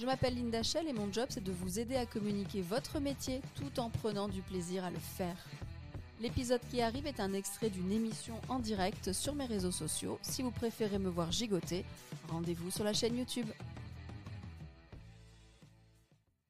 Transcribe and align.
Je 0.00 0.06
m'appelle 0.06 0.34
Linda 0.34 0.62
Shell 0.62 0.88
et 0.88 0.92
mon 0.92 1.12
job 1.12 1.26
c'est 1.28 1.44
de 1.44 1.52
vous 1.52 1.78
aider 1.78 1.94
à 1.94 2.04
communiquer 2.04 2.62
votre 2.62 2.98
métier 2.98 3.40
tout 3.54 3.80
en 3.80 3.90
prenant 3.90 4.28
du 4.28 4.42
plaisir 4.42 4.84
à 4.84 4.90
le 4.90 4.98
faire. 4.98 5.36
L'épisode 6.20 6.60
qui 6.70 6.82
arrive 6.82 7.06
est 7.06 7.20
un 7.20 7.32
extrait 7.32 7.70
d'une 7.70 7.92
émission 7.92 8.34
en 8.48 8.58
direct 8.58 9.12
sur 9.12 9.34
mes 9.34 9.46
réseaux 9.46 9.70
sociaux. 9.70 10.18
Si 10.22 10.42
vous 10.42 10.50
préférez 10.50 10.98
me 10.98 11.08
voir 11.08 11.30
gigoter, 11.30 11.84
rendez-vous 12.28 12.70
sur 12.70 12.82
la 12.82 12.92
chaîne 12.92 13.16
YouTube. 13.16 13.46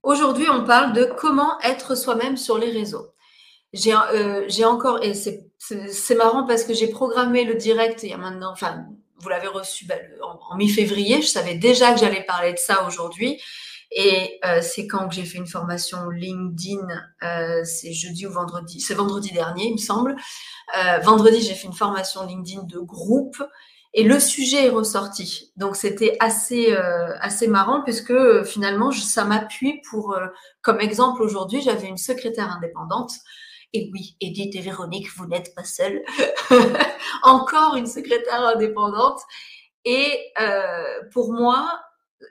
Aujourd'hui, 0.03 0.47
on 0.51 0.65
parle 0.65 0.93
de 0.95 1.05
comment 1.19 1.61
être 1.63 1.97
soi-même 1.97 2.37
sur 2.37 2.57
les 2.57 2.71
réseaux. 2.71 3.09
J'ai 3.75 3.93
euh, 3.93 4.65
encore, 4.65 5.03
et 5.03 5.13
c'est 5.15 6.15
marrant 6.15 6.47
parce 6.47 6.65
que 6.65 6.73
j'ai 6.73 6.89
programmé 6.89 7.45
le 7.45 7.57
direct 7.57 8.03
il 8.05 8.11
y 8.11 8.13
a 8.13 8.19
maintenant, 8.19 8.55
vous 9.19 9.29
l'avez 9.29 9.49
reçu 9.49 9.87
bah, 9.87 9.95
en, 10.23 10.57
mi-février. 10.57 11.23
Je 11.23 11.27
savais 11.27 11.55
déjà 11.55 11.93
que 11.93 12.01
j'allais 12.01 12.25
parler 12.25 12.53
de 12.53 12.59
ça 12.59 12.87
aujourd'hui. 12.87 13.41
Et 13.91 14.41
euh, 14.45 14.61
c'est 14.61 14.87
quand 14.87 15.09
que 15.09 15.15
j'ai 15.15 15.25
fait 15.25 15.39
une 15.39 15.47
formation 15.47 16.09
LinkedIn, 16.11 16.87
euh, 17.23 17.63
c'est 17.65 17.93
jeudi 17.93 18.27
ou 18.27 18.33
vendredi, 18.33 18.81
c'est 18.81 18.95
vendredi 18.95 19.31
dernier, 19.33 19.67
il 19.67 19.75
me 19.75 19.79
semble. 19.79 20.17
Euh, 20.77 20.99
vendredi, 20.99 21.41
j'ai 21.41 21.55
fait 21.55 21.69
une 21.69 21.75
formation 21.75 22.27
LinkedIn 22.27 22.65
de 22.65 22.79
groupe 22.81 23.41
et 23.93 24.03
le 24.03 24.19
sujet 24.19 24.67
est 24.67 24.71
ressorti. 24.71 25.53
Donc 25.57 25.77
c'était 25.77 26.17
assez 26.19 26.75
assez 27.21 27.47
marrant 27.47 27.83
puisque 27.85 28.43
finalement 28.43 28.91
ça 28.91 29.25
m'appuie 29.25 29.81
pour, 29.89 30.19
comme 30.63 30.81
exemple 30.81 31.23
aujourd'hui, 31.23 31.61
j'avais 31.61 31.87
une 31.87 31.99
secrétaire 31.99 32.51
indépendante 32.51 33.13
et 33.75 33.91
oui, 33.93 34.17
Edith 34.21 34.55
et 34.55 34.61
Véronique, 34.61 35.09
vous 35.17 35.27
n'êtes 35.27 35.55
pas 35.55 35.65
seules. 35.65 36.03
Encore 37.25 37.75
une 37.75 37.89
secrétaire 37.89 38.41
indépendante. 38.41 39.21
Et 39.85 40.33
euh, 40.41 41.03
pour 41.13 41.33
moi, 41.33 41.81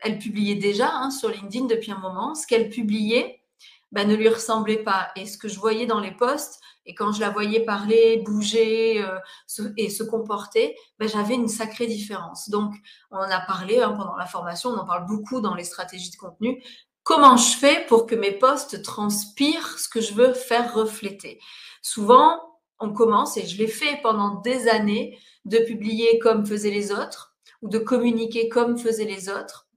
elle 0.02 0.18
publiait 0.18 0.56
déjà 0.56 0.90
hein, 0.90 1.12
sur 1.12 1.30
LinkedIn 1.30 1.66
depuis 1.66 1.92
un 1.92 2.00
moment. 2.00 2.34
Ce 2.34 2.48
qu'elle 2.48 2.70
publiait 2.70 3.42
bah, 3.92 4.06
ne 4.06 4.16
lui 4.16 4.30
ressemblait 4.30 4.84
pas. 4.84 5.12
Et 5.18 5.26
ce 5.26 5.38
que 5.38 5.50
je 5.50 5.60
voyais 5.60 5.86
dans 5.86 6.00
les 6.00 6.12
posts, 6.12 6.62
et 6.86 6.96
quand 6.96 7.12
je 7.12 7.20
la 7.20 7.30
voyais 7.30 7.66
parler, 7.66 8.24
bouger 8.26 9.04
euh, 9.04 9.20
et 9.78 9.90
se 9.90 10.04
comporter, 10.04 10.78
bah, 10.98 11.08
j'avais 11.08 11.36
une 11.36 11.50
sacrée 11.50 11.88
différence. 11.88 12.50
Donc, 12.50 12.74
on 13.12 13.18
en 13.18 13.30
a 13.30 13.42
parlé 13.42 13.82
hein, 13.82 13.92
pendant 13.92 14.16
la 14.16 14.26
formation, 14.26 14.70
on 14.70 14.78
en 14.78 14.86
parle 14.86 15.06
beaucoup 15.06 15.42
dans 15.42 15.56
les 15.56 15.66
stratégies 15.66 16.12
de 16.12 16.18
contenu 16.18 16.64
comment 17.04 17.38
je 17.38 17.58
fais 17.58 17.86
pour 17.88 18.06
que 18.08 18.16
mes 18.16 18.32
posts 18.32 18.82
transpirent 18.82 19.78
ce 19.78 19.90
que 19.90 20.02
je 20.02 20.14
veux 20.14 20.34
faire 20.34 20.74
refléter. 20.74 21.40
Souvent, 21.82 22.40
on 22.80 22.94
commence, 22.94 23.38
et 23.38 23.46
je 23.46 23.58
l'ai 23.58 23.68
fait 23.68 24.00
pendant 24.02 24.42
des 24.42 24.68
années, 24.68 25.20
de 25.46 25.58
publier 25.58 26.20
comme 26.20 26.46
faisaient 26.46 26.72
les 26.72 26.92
autres, 26.92 27.36
ou 27.62 27.70
de 27.70 27.78
communiquer 27.78 28.50
comme 28.50 28.78
faisaient 28.78 29.06
les 29.06 29.30
autres, 29.30 29.68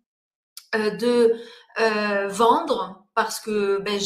euh, 0.74 0.90
de 0.96 1.34
euh, 1.80 2.28
vendre, 2.28 3.04
parce 3.14 3.40
que 3.40 3.80
ben, 3.80 4.00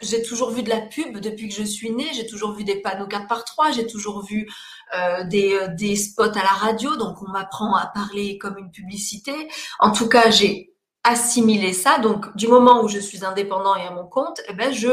j'ai 0.00 0.22
toujours 0.22 0.50
vu 0.50 0.62
de 0.62 0.70
la 0.70 0.80
pub 0.80 1.18
depuis 1.18 1.48
que 1.48 1.54
je 1.54 1.62
suis 1.62 1.90
née, 1.90 2.08
j'ai 2.14 2.26
toujours 2.26 2.52
vu 2.52 2.64
des 2.64 2.80
panneaux 2.80 3.06
4 3.06 3.26
par 3.26 3.44
3 3.44 3.72
j'ai 3.72 3.86
toujours 3.86 4.24
vu 4.24 4.48
euh, 4.96 5.24
des 5.24 5.96
spots 5.96 6.22
à 6.22 6.42
la 6.42 6.48
radio, 6.48 6.96
donc 6.96 7.20
on 7.22 7.30
m'apprend 7.30 7.74
à 7.76 7.86
parler 7.86 8.38
comme 8.38 8.56
une 8.56 8.70
publicité. 8.70 9.48
En 9.78 9.92
tout 9.92 10.08
cas, 10.08 10.30
j'ai 10.30 10.70
assimiler 11.04 11.72
ça. 11.72 11.98
Donc, 11.98 12.34
du 12.36 12.48
moment 12.48 12.82
où 12.82 12.88
je 12.88 12.98
suis 12.98 13.24
indépendant 13.24 13.74
et 13.76 13.82
à 13.82 13.90
mon 13.90 14.06
compte, 14.06 14.40
eh 14.48 14.52
ben, 14.52 14.72
je 14.72 14.90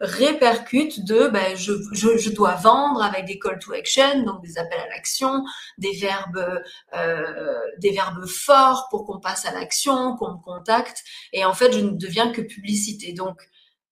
répercute 0.00 1.04
de 1.04 1.26
ben, 1.26 1.56
je, 1.56 1.72
je, 1.92 2.16
je, 2.16 2.30
dois 2.30 2.54
vendre 2.54 3.02
avec 3.02 3.24
des 3.24 3.38
call 3.38 3.58
to 3.58 3.72
action, 3.72 4.22
donc 4.22 4.42
des 4.42 4.56
appels 4.58 4.78
à 4.78 4.88
l'action, 4.88 5.44
des 5.76 5.92
verbes 5.92 6.62
euh, 6.94 7.58
des 7.78 7.90
verbes 7.90 8.24
forts 8.26 8.86
pour 8.90 9.04
qu'on 9.04 9.18
passe 9.18 9.44
à 9.44 9.52
l'action, 9.52 10.16
qu'on 10.16 10.34
me 10.34 10.42
contacte. 10.42 11.02
Et 11.32 11.44
en 11.44 11.52
fait, 11.52 11.72
je 11.72 11.80
ne 11.80 11.90
deviens 11.90 12.30
que 12.30 12.40
publicité. 12.40 13.12
Donc, 13.12 13.40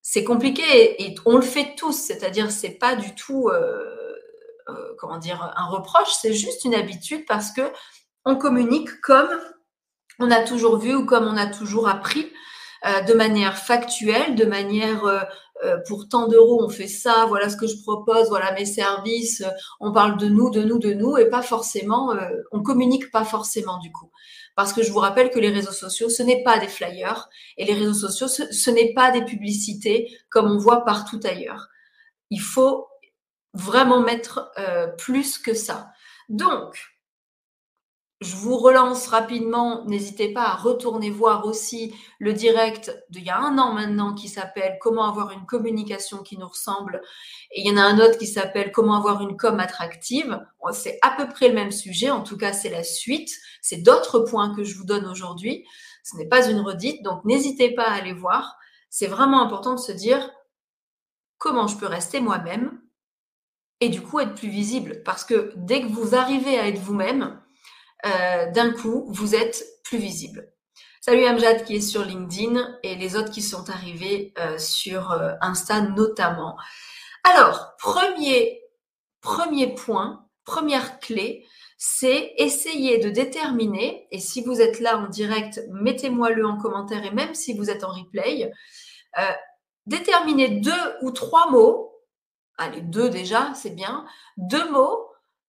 c'est 0.01 0.23
compliqué 0.23 1.03
et, 1.03 1.17
on 1.25 1.37
le 1.37 1.43
fait 1.43 1.75
tous. 1.77 1.93
C'est-à-dire, 1.93 2.53
c'est 2.53 2.79
pas 2.79 2.95
du 2.95 3.13
tout 3.17 3.49
euh, 3.49 3.83
euh, 4.69 4.95
comment 4.99 5.19
dire 5.19 5.53
un 5.57 5.67
reproche, 5.67 6.13
c'est 6.21 6.33
juste 6.33 6.65
une 6.65 6.75
habitude 6.75 7.25
parce 7.27 7.51
que 7.51 7.63
on 8.25 8.37
communique 8.37 9.01
comme 9.01 9.29
on 10.19 10.31
a 10.31 10.43
toujours 10.43 10.79
vu 10.79 10.95
ou 10.95 11.05
comme 11.05 11.25
on 11.25 11.37
a 11.37 11.47
toujours 11.47 11.89
appris 11.89 12.33
euh, 12.85 13.01
de 13.03 13.15
manière 13.15 13.57
factuelle, 13.57 14.35
de 14.35 14.45
manière 14.45 15.05
euh, 15.07 15.21
euh, 15.65 15.79
pour 15.89 16.09
tant 16.09 16.29
d'euros 16.29 16.63
on 16.63 16.69
fait 16.69 16.89
ça, 16.89 17.25
voilà 17.27 17.49
ce 17.49 17.57
que 17.57 17.67
je 17.67 17.81
propose, 17.83 18.29
voilà 18.29 18.53
mes 18.53 18.67
services, 18.67 19.43
on 19.81 19.93
parle 19.93 20.19
de 20.19 20.29
nous, 20.29 20.51
de 20.51 20.63
nous, 20.63 20.79
de 20.79 20.93
nous 20.93 21.17
et 21.17 21.29
pas 21.29 21.43
forcément, 21.43 22.15
on 22.53 22.63
communique 22.63 23.11
pas 23.11 23.25
forcément 23.25 23.79
du 23.79 23.91
coup. 23.91 24.11
Parce 24.55 24.73
que 24.73 24.83
je 24.83 24.93
vous 24.93 25.01
rappelle 25.01 25.31
que 25.31 25.39
les 25.39 25.51
réseaux 25.51 25.73
sociaux, 25.73 26.09
ce 26.09 26.23
n'est 26.23 26.43
pas 26.43 26.59
des 26.59 26.69
flyers 26.69 27.29
et 27.57 27.65
les 27.65 27.75
réseaux 27.75 28.09
sociaux, 28.09 28.29
ce 28.29 28.71
n'est 28.71 28.93
pas 28.95 29.11
des 29.11 29.25
publicités 29.25 30.11
comme 30.29 30.51
on 30.51 30.59
voit 30.59 30.85
partout 30.85 31.21
ailleurs. 31.25 31.69
Il 32.31 32.41
faut 32.41 32.87
vraiment 33.55 34.01
mettre 34.01 34.51
plus 34.99 35.39
que 35.39 35.55
ça. 35.55 35.89
Donc, 36.29 36.96
je 38.23 38.35
vous 38.35 38.57
relance 38.57 39.09
rapidement. 39.09 39.85
N'hésitez 39.85 40.33
pas 40.33 40.45
à 40.45 40.55
retourner 40.55 41.11
voir 41.11 41.45
aussi 41.45 41.95
le 42.19 42.33
direct 42.33 42.97
d'il 43.11 43.25
y 43.25 43.31
a 43.31 43.39
un 43.39 43.59
an 43.59 43.73
maintenant 43.73 44.15
qui 44.15 44.29
s'appelle 44.29 44.79
Comment 44.81 45.07
avoir 45.07 45.33
une 45.33 45.45
communication 45.45 46.23
qui 46.23 46.39
nous 46.39 46.49
ressemble. 46.49 47.03
Et 47.51 47.61
il 47.61 47.67
y 47.67 47.71
en 47.71 47.77
a 47.77 47.85
un 47.85 47.99
autre 47.99 48.17
qui 48.17 48.27
s'appelle 48.27 48.73
Comment 48.73 48.97
avoir 48.97 49.21
une 49.21 49.37
com 49.37 49.61
attractive. 49.61 50.41
C'est 50.73 50.99
à 51.03 51.11
peu 51.11 51.29
près 51.29 51.49
le 51.49 51.55
même 51.55 51.73
sujet. 51.73 52.11
En 52.11 52.23
tout 52.23 52.39
cas, 52.39 52.55
c'est 52.55 52.71
la 52.71 52.85
suite. 52.85 53.31
C'est 53.61 53.83
d'autres 53.83 54.21
points 54.21 54.55
que 54.55 54.65
je 54.65 54.79
vous 54.79 54.85
donne 54.85 55.07
aujourd'hui. 55.07 55.65
Ce 56.03 56.17
n'est 56.17 56.29
pas 56.29 56.49
une 56.49 56.61
redite. 56.61 57.03
Donc, 57.03 57.25
n'hésitez 57.25 57.75
pas 57.75 57.85
à 57.85 57.95
aller 57.95 58.15
voir. 58.15 58.57
C'est 58.89 59.09
vraiment 59.09 59.43
important 59.43 59.75
de 59.75 59.81
se 59.81 59.93
dire 59.93 60.31
comment 61.37 61.67
je 61.67 61.77
peux 61.77 61.87
rester 61.87 62.21
moi-même 62.21 62.81
et 63.81 63.91
du 63.91 64.01
coup 64.01 64.21
être 64.21 64.35
plus 64.35 64.49
visible. 64.49 65.03
Parce 65.05 65.23
que 65.23 65.53
dès 65.57 65.83
que 65.83 65.89
vous 65.89 66.15
arrivez 66.15 66.59
à 66.59 66.69
être 66.69 66.79
vous-même, 66.79 67.39
euh, 68.07 68.51
d'un 68.53 68.73
coup, 68.73 69.07
vous 69.09 69.35
êtes 69.35 69.65
plus 69.85 69.99
visible. 69.99 70.53
Salut 71.01 71.25
Amjad 71.25 71.65
qui 71.65 71.77
est 71.77 71.81
sur 71.81 72.05
LinkedIn 72.05 72.79
et 72.83 72.97
les 72.97 73.17
autres 73.17 73.31
qui 73.31 73.43
sont 73.43 73.71
arrivés 73.71 74.33
euh, 74.39 74.59
sur 74.59 75.13
euh, 75.13 75.35
Insta 75.41 75.81
notamment. 75.81 76.57
Alors, 77.23 77.77
premier, 77.79 78.63
point, 79.77 80.27
première 80.45 80.99
clé, 80.99 81.47
c'est 81.79 82.35
essayer 82.39 82.99
de 82.99 83.11
déterminer, 83.11 84.09
et 84.11 84.19
si 84.19 84.43
vous 84.43 84.61
êtes 84.61 84.81
là 84.81 84.99
en 84.99 85.09
direct, 85.09 85.61
mettez-moi-le 85.71 86.47
en 86.47 86.57
commentaire, 86.57 87.05
et 87.05 87.11
même 87.11 87.35
si 87.35 87.57
vous 87.57 87.71
êtes 87.71 87.85
en 87.85 87.93
replay, 87.93 88.51
euh, 89.19 89.23
déterminer 89.87 90.49
deux 90.49 90.73
ou 91.03 91.11
trois 91.11 91.51
mots, 91.51 91.93
allez, 92.59 92.81
deux 92.81 93.11
déjà, 93.11 93.53
c'est 93.55 93.75
bien, 93.75 94.07
deux 94.37 94.71
mots 94.71 95.07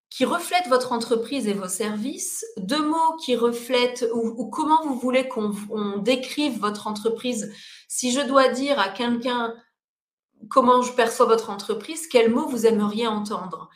qui 0.09 0.25
reflètent 0.25 0.67
votre 0.67 0.93
entreprise 0.93 1.47
et 1.47 1.53
vos 1.53 1.67
services, 1.67 2.45
deux 2.57 2.81
mots 2.81 3.15
qui 3.23 3.35
reflètent 3.35 4.05
ou, 4.13 4.49
comment 4.49 4.83
vous 4.85 4.97
voulez 4.97 5.27
qu'on 5.27 5.53
décrive 5.99 6.59
votre 6.59 6.87
entreprise. 6.87 7.53
Si 7.87 8.11
je 8.11 8.21
dois 8.21 8.47
dire 8.47 8.79
à 8.79 8.89
quelqu'un 8.89 9.53
comment 10.49 10.81
je 10.81 10.93
perçois 10.93 11.25
votre 11.25 11.49
entreprise, 11.49 12.07
quels 12.07 12.31
mots 12.31 12.47
vous 12.47 12.65
aimeriez 12.65 13.07
entendre? 13.07 13.69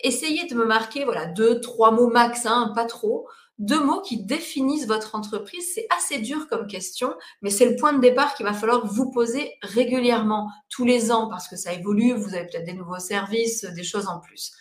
Essayez 0.00 0.46
de 0.46 0.54
me 0.54 0.66
marquer 0.66 1.04
voilà 1.04 1.26
deux, 1.26 1.60
trois 1.60 1.90
mots 1.90 2.10
max, 2.10 2.44
hein, 2.44 2.72
pas 2.74 2.84
trop. 2.84 3.26
Deux 3.58 3.82
mots 3.82 4.02
qui 4.02 4.22
définissent 4.22 4.86
votre 4.86 5.14
entreprise, 5.14 5.72
c'est 5.74 5.86
assez 5.96 6.18
dur 6.18 6.46
comme 6.48 6.66
question, 6.66 7.14
mais 7.40 7.48
c'est 7.48 7.64
le 7.64 7.76
point 7.76 7.94
de 7.94 8.00
départ 8.00 8.34
qu'il 8.34 8.44
va 8.44 8.52
falloir 8.52 8.84
vous 8.84 9.10
poser 9.10 9.54
régulièrement, 9.62 10.50
tous 10.68 10.84
les 10.84 11.10
ans, 11.10 11.28
parce 11.30 11.48
que 11.48 11.56
ça 11.56 11.72
évolue, 11.72 12.12
vous 12.12 12.34
avez 12.34 12.44
peut-être 12.44 12.66
des 12.66 12.74
nouveaux 12.74 12.98
services, 12.98 13.64
des 13.64 13.82
choses 13.82 14.08
en 14.08 14.20
plus. 14.20 14.52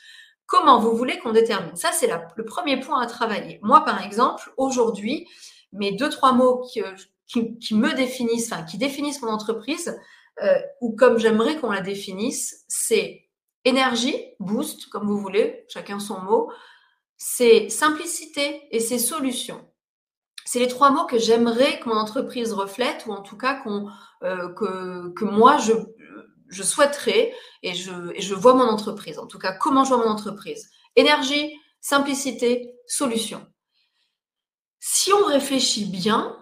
Comment 0.47 0.79
vous 0.79 0.95
voulez 0.95 1.17
qu'on 1.19 1.31
détermine 1.31 1.75
Ça, 1.75 1.91
c'est 1.91 2.09
le 2.35 2.45
premier 2.45 2.79
point 2.79 3.01
à 3.01 3.07
travailler. 3.07 3.59
Moi, 3.63 3.83
par 3.83 4.03
exemple, 4.03 4.53
aujourd'hui, 4.57 5.27
mes 5.71 5.91
deux, 5.91 6.09
trois 6.09 6.33
mots 6.33 6.61
qui, 6.71 6.81
euh, 6.81 6.95
me 7.71 7.95
définissent, 7.95 8.51
enfin, 8.51 8.63
qui 8.63 8.77
définissent 8.77 9.21
mon 9.21 9.31
entreprise, 9.31 9.97
euh, 10.43 10.59
ou 10.81 10.95
comme 10.95 11.17
j'aimerais 11.17 11.57
qu'on 11.57 11.71
la 11.71 11.81
définisse, 11.81 12.65
c'est 12.67 13.29
énergie, 13.63 14.15
boost, 14.39 14.87
comme 14.89 15.07
vous 15.07 15.17
voulez, 15.17 15.65
chacun 15.67 15.99
son 15.99 16.19
mot, 16.21 16.51
c'est 17.17 17.69
simplicité 17.69 18.67
et 18.71 18.79
c'est 18.79 18.99
solution. 18.99 19.65
C'est 20.45 20.59
les 20.59 20.67
trois 20.67 20.91
mots 20.91 21.05
que 21.05 21.17
j'aimerais 21.17 21.79
que 21.79 21.89
mon 21.89 21.95
entreprise 21.95 22.53
reflète, 22.53 23.05
ou 23.07 23.13
en 23.13 23.21
tout 23.21 23.37
cas 23.37 23.55
qu'on, 23.55 23.87
euh, 24.23 24.49
que, 24.53 25.09
que 25.13 25.25
moi, 25.25 25.57
je, 25.57 25.73
je 26.55 26.63
souhaiterais 26.63 27.33
et 27.63 27.73
je, 27.73 28.33
vois 28.33 28.53
mon 28.53 28.67
entreprise. 28.67 29.19
En 29.19 29.27
tout 29.27 29.39
cas, 29.39 29.51
comment 29.53 29.83
je 29.83 29.89
vois 29.89 30.05
mon 30.05 30.11
entreprise 30.11 30.69
Énergie, 30.95 31.53
simplicité, 31.81 32.73
solution. 32.87 33.45
Si 34.79 35.11
on 35.11 35.25
réfléchit 35.25 35.85
bien, 35.85 36.37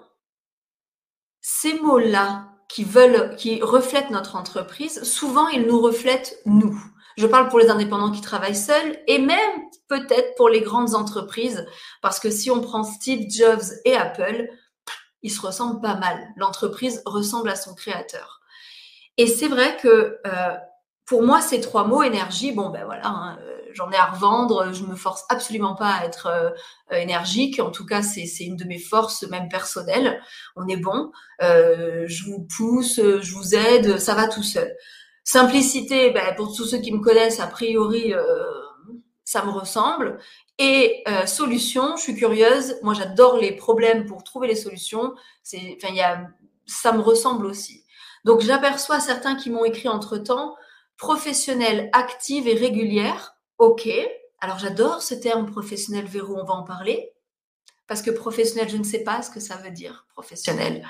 ces 1.42 1.80
mots-là 1.80 2.50
qui 2.70 2.86
qui 3.38 3.62
reflètent 3.62 4.10
notre 4.10 4.36
entreprise, 4.36 5.04
souvent 5.04 5.48
ils 5.48 5.66
nous 5.66 5.80
reflètent 5.80 6.40
nous. 6.46 6.80
Je 7.18 7.28
parle 7.28 7.50
pour 7.50 7.60
les 7.60 7.70
indépendants 7.70 8.12
qui 8.12 8.22
travaillent 8.22 8.56
seuls 8.56 9.00
et 9.08 9.20
même 9.20 9.62
peut-être 9.88 10.36
pour 10.36 10.50
les 10.50 10.62
grandes 10.62 10.96
entreprises, 10.96 11.66
parce 12.02 12.20
que 12.20 12.32
si 12.32 12.50
on 12.50 12.62
prend 12.62 12.84
Steve 12.84 13.30
Jobs 13.30 13.64
et 13.86 13.96
Apple, 13.96 14.50
ils 15.22 15.32
se 15.32 15.42
ressemblent 15.42 15.82
pas 15.82 15.96
mal. 15.96 16.28
L'entreprise 16.36 17.02
ressemble 17.06 17.50
à 17.50 17.56
son 17.56 17.76
créateur. 17.76 18.43
Et 19.18 19.28
c'est 19.28 19.48
vrai 19.48 19.78
que 19.78 20.20
euh, 20.26 20.54
pour 21.06 21.24
moi, 21.24 21.42
ces 21.42 21.62
trois 21.62 21.86
mots, 21.86 22.04
énergie, 22.04 22.52
bon 22.52 22.70
ben 22.70 22.86
voilà, 22.86 23.08
hein, 23.08 23.38
euh, 23.42 23.58
j'en 23.74 23.92
ai 23.92 23.96
à 23.96 24.06
revendre, 24.06 24.74
je 24.74 24.84
me 24.84 24.96
force 24.96 25.26
absolument 25.30 25.76
pas 25.76 25.92
à 25.92 26.06
être 26.06 26.28
euh, 26.28 26.96
énergique. 26.96 27.60
En 27.60 27.72
tout 27.72 27.86
cas, 27.86 28.02
c'est 28.02 28.26
une 28.44 28.56
de 28.56 28.66
mes 28.66 28.80
forces, 28.80 29.24
même 29.24 29.50
personnelles. 29.50 30.22
On 30.56 30.68
est 30.68 30.78
bon, 30.78 31.12
je 31.42 32.24
vous 32.26 32.48
pousse, 32.58 32.96
je 32.98 33.34
vous 33.34 33.56
aide, 33.56 34.00
ça 34.00 34.16
va 34.16 34.28
tout 34.28 34.44
seul. 34.44 34.76
Simplicité, 35.24 36.12
ben, 36.12 36.36
pour 36.36 36.56
tous 36.56 36.66
ceux 36.66 36.80
qui 36.80 36.92
me 36.92 37.00
connaissent, 37.00 37.40
a 37.40 37.48
priori, 37.48 38.14
ça 39.26 39.44
me 39.46 39.52
ressemble. 39.52 40.20
Et 40.60 41.04
euh, 41.08 41.26
solution, 41.26 41.96
je 41.98 42.04
suis 42.04 42.16
curieuse. 42.16 42.76
Moi, 42.84 42.94
j'adore 42.94 43.38
les 43.38 43.56
problèmes 43.56 44.06
pour 44.06 44.24
trouver 44.24 44.48
les 44.48 44.56
solutions. 44.56 45.14
Ça 45.44 46.92
me 46.94 47.02
ressemble 47.02 47.46
aussi. 47.46 47.83
Donc, 48.24 48.42
j'aperçois 48.42 49.00
certains 49.00 49.36
qui 49.36 49.50
m'ont 49.50 49.66
écrit 49.66 49.90
entre 49.90 50.18
temps 50.18 50.56
professionnelle, 50.98 51.90
active 51.94 52.48
et 52.48 52.56
régulière. 52.56 53.36
Ok. 53.58 53.90
Alors, 54.40 54.60
j'adore 54.60 55.02
ce 55.02 55.16
terme 55.16 55.50
professionnel, 55.50 56.06
Véro, 56.06 56.38
on 56.38 56.46
va 56.46 56.54
en 56.54 56.64
parler. 56.64 57.14
Parce 57.86 58.02
que 58.02 58.12
professionnel, 58.12 58.70
je 58.70 58.78
ne 58.78 58.84
sais 58.84 59.04
pas 59.04 59.22
ce 59.22 59.30
que 59.30 59.42
ça 59.42 59.58
veut 59.58 59.70
dire, 59.70 60.08
professionnel. 60.14 60.88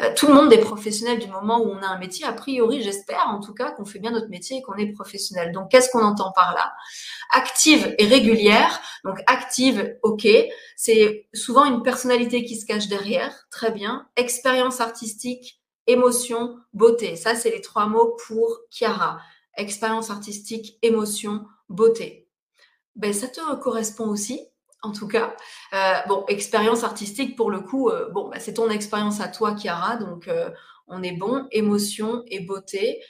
Euh, 0.00 0.14
tout 0.14 0.28
le 0.28 0.34
monde 0.34 0.52
est 0.52 0.60
professionnel 0.60 1.18
du 1.18 1.26
moment 1.26 1.58
où 1.60 1.68
on 1.68 1.82
a 1.82 1.86
un 1.86 1.98
métier. 1.98 2.24
A 2.24 2.32
priori, 2.32 2.82
j'espère 2.82 3.26
en 3.28 3.40
tout 3.40 3.52
cas 3.52 3.72
qu'on 3.72 3.84
fait 3.84 3.98
bien 3.98 4.12
notre 4.12 4.28
métier 4.28 4.58
et 4.58 4.62
qu'on 4.62 4.76
est 4.76 4.92
professionnel. 4.92 5.50
Donc, 5.50 5.70
qu'est-ce 5.72 5.90
qu'on 5.90 6.04
entend 6.04 6.30
par 6.32 6.54
là? 6.54 6.72
Active 7.32 7.94
et 7.98 8.06
régulière. 8.06 8.80
Donc, 9.04 9.18
active, 9.26 9.96
ok. 10.02 10.26
C'est 10.76 11.26
souvent 11.34 11.64
une 11.64 11.82
personnalité 11.82 12.44
qui 12.44 12.56
se 12.56 12.64
cache 12.64 12.86
derrière. 12.86 13.34
Très 13.50 13.72
bien. 13.72 14.06
Expérience 14.14 14.80
artistique, 14.80 15.60
émotion, 15.86 16.58
beauté. 16.72 17.16
Ça, 17.16 17.34
c'est 17.34 17.50
les 17.50 17.60
trois 17.60 17.86
mots 17.86 18.16
pour 18.26 18.60
Chiara. 18.70 19.20
Expérience 19.56 20.10
artistique, 20.10 20.78
émotion, 20.82 21.46
beauté. 21.68 22.28
Ben, 22.94 23.12
ça 23.12 23.28
te 23.28 23.54
correspond 23.56 24.08
aussi 24.08 24.40
en 24.86 24.92
tout 24.92 25.08
cas. 25.08 25.36
Euh, 25.74 25.94
bon, 26.08 26.24
expérience 26.28 26.84
artistique, 26.84 27.36
pour 27.36 27.50
le 27.50 27.60
coup, 27.60 27.90
euh, 27.90 28.08
bah, 28.10 28.38
c'est 28.38 28.54
ton 28.54 28.70
expérience 28.70 29.20
à 29.20 29.28
toi, 29.28 29.56
Chiara, 29.56 29.96
donc 29.96 30.28
euh, 30.28 30.50
on 30.86 31.02
est 31.02 31.12
bon. 31.12 31.46
Émotion 31.50 32.22
et 32.28 32.40
beauté. 32.40 33.02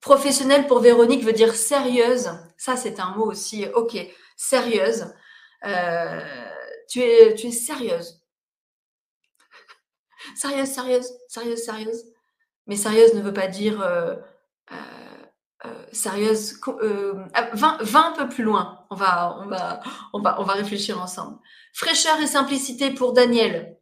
Professionnelle 0.00 0.66
pour 0.66 0.80
Véronique 0.80 1.24
veut 1.24 1.32
dire 1.32 1.54
sérieuse. 1.54 2.30
Ça, 2.56 2.76
c'est 2.76 3.00
un 3.00 3.10
mot 3.16 3.26
aussi. 3.26 3.66
Ok, 3.74 3.96
sérieuse. 4.36 5.12
tu 6.88 7.00
es 7.00 7.50
sérieuse. 7.50 8.17
Sérieuse, 10.36 10.68
sérieuse, 10.68 11.10
sérieuse, 11.28 11.62
sérieuse. 11.64 12.04
Mais 12.66 12.76
sérieuse 12.76 13.14
ne 13.14 13.22
veut 13.22 13.32
pas 13.32 13.48
dire 13.48 13.82
euh, 15.66 15.70
sérieuse, 15.90 16.60
euh, 16.68 17.14
va, 17.54 18.06
un 18.06 18.12
peu 18.12 18.28
plus 18.28 18.44
loin. 18.44 18.86
On 18.90 18.94
va, 18.94 19.38
on 19.40 19.46
va, 19.46 19.80
on 20.12 20.20
va, 20.20 20.40
on 20.40 20.44
va 20.44 20.52
réfléchir 20.52 21.02
ensemble. 21.02 21.38
Fraîcheur 21.72 22.20
et 22.20 22.28
simplicité 22.28 22.92
pour 22.92 23.12
Daniel. 23.12 23.76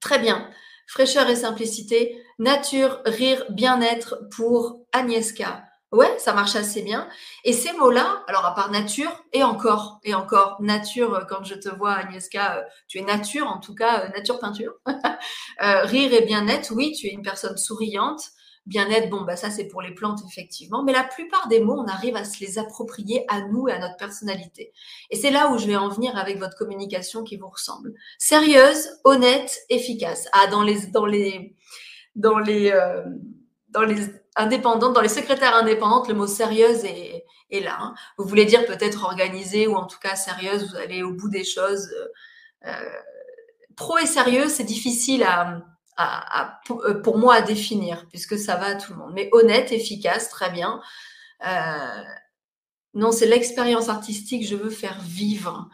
Très 0.00 0.18
bien. 0.18 0.50
Fraîcheur 0.88 1.28
et 1.28 1.36
simplicité. 1.36 2.20
Nature, 2.40 3.00
rire, 3.04 3.44
bien-être 3.50 4.18
pour 4.34 4.80
Agnieszka. 4.92 5.65
Ouais, 5.96 6.14
ça 6.18 6.34
marche 6.34 6.54
assez 6.56 6.82
bien. 6.82 7.08
Et 7.42 7.54
ces 7.54 7.72
mots-là, 7.72 8.22
alors 8.28 8.44
à 8.44 8.54
part 8.54 8.70
nature, 8.70 9.24
et 9.32 9.42
encore, 9.42 9.98
et 10.04 10.12
encore, 10.12 10.58
nature, 10.60 11.14
euh, 11.14 11.24
quand 11.26 11.42
je 11.42 11.54
te 11.54 11.70
vois, 11.70 11.94
Agnieszka, 11.94 12.66
tu 12.86 12.98
es 12.98 13.02
nature, 13.02 13.46
en 13.46 13.60
tout 13.60 13.74
cas, 13.74 14.06
nature 14.10 14.38
peinture. 14.38 14.74
rire 15.58 16.12
et 16.12 16.26
bien-être, 16.26 16.70
oui, 16.74 16.92
tu 16.92 17.06
es 17.06 17.12
une 17.12 17.22
personne 17.22 17.56
souriante. 17.56 18.20
Bien-être, 18.66 19.08
bon, 19.08 19.22
bah 19.22 19.36
ça 19.36 19.48
c'est 19.48 19.68
pour 19.68 19.80
les 19.80 19.94
plantes 19.94 20.20
effectivement, 20.28 20.82
mais 20.82 20.92
la 20.92 21.04
plupart 21.04 21.46
des 21.48 21.60
mots, 21.60 21.80
on 21.80 21.86
arrive 21.86 22.16
à 22.16 22.24
se 22.24 22.44
les 22.44 22.58
approprier 22.58 23.24
à 23.28 23.40
nous 23.42 23.68
et 23.68 23.72
à 23.72 23.78
notre 23.78 23.96
personnalité. 23.96 24.72
Et 25.10 25.16
c'est 25.16 25.30
là 25.30 25.50
où 25.50 25.58
je 25.58 25.66
vais 25.66 25.76
en 25.76 25.88
venir 25.88 26.16
avec 26.18 26.38
votre 26.38 26.58
communication 26.58 27.22
qui 27.22 27.36
vous 27.36 27.48
ressemble. 27.48 27.94
Sérieuse, 28.18 28.88
honnête, 29.04 29.56
efficace. 29.70 30.28
Ah, 30.32 30.48
dans 30.48 30.62
les, 30.62 30.88
dans 30.88 31.06
les, 31.06 31.54
dans 32.16 32.38
les, 32.40 32.72
euh, 32.72 33.04
dans 33.68 33.82
les 33.82 34.08
indépendantes, 34.36 34.92
dans 34.92 35.00
les 35.00 35.08
secrétaires 35.08 35.54
indépendantes, 35.56 36.08
le 36.08 36.14
mot 36.14 36.26
sérieuse 36.26 36.84
est, 36.84 37.24
est 37.50 37.60
là. 37.60 37.76
Hein. 37.80 37.94
Vous 38.18 38.24
voulez 38.24 38.44
dire 38.44 38.64
peut-être 38.66 39.04
organisée 39.04 39.66
ou 39.66 39.74
en 39.74 39.86
tout 39.86 39.98
cas 39.98 40.14
sérieuse, 40.16 40.70
vous 40.70 40.76
allez 40.76 41.02
au 41.02 41.12
bout 41.12 41.28
des 41.28 41.44
choses. 41.44 41.88
Euh, 42.66 42.72
pro 43.76 43.98
et 43.98 44.06
sérieux, 44.06 44.48
c'est 44.48 44.64
difficile 44.64 45.24
à 45.24 45.62
euh, 45.98 46.94
pour 47.02 47.16
moi 47.16 47.36
à 47.36 47.40
définir, 47.40 48.06
puisque 48.10 48.38
ça 48.38 48.56
va 48.56 48.66
à 48.66 48.74
tout 48.74 48.92
le 48.92 48.98
monde. 48.98 49.12
Mais 49.14 49.30
honnête, 49.32 49.72
efficace, 49.72 50.28
très 50.28 50.50
bien. 50.50 50.82
Euh, 51.46 52.02
non, 52.92 53.12
c'est 53.12 53.26
l'expérience 53.26 53.88
artistique, 53.88 54.46
je 54.46 54.56
veux 54.56 54.70
faire 54.70 54.98
vivre. 55.00 55.70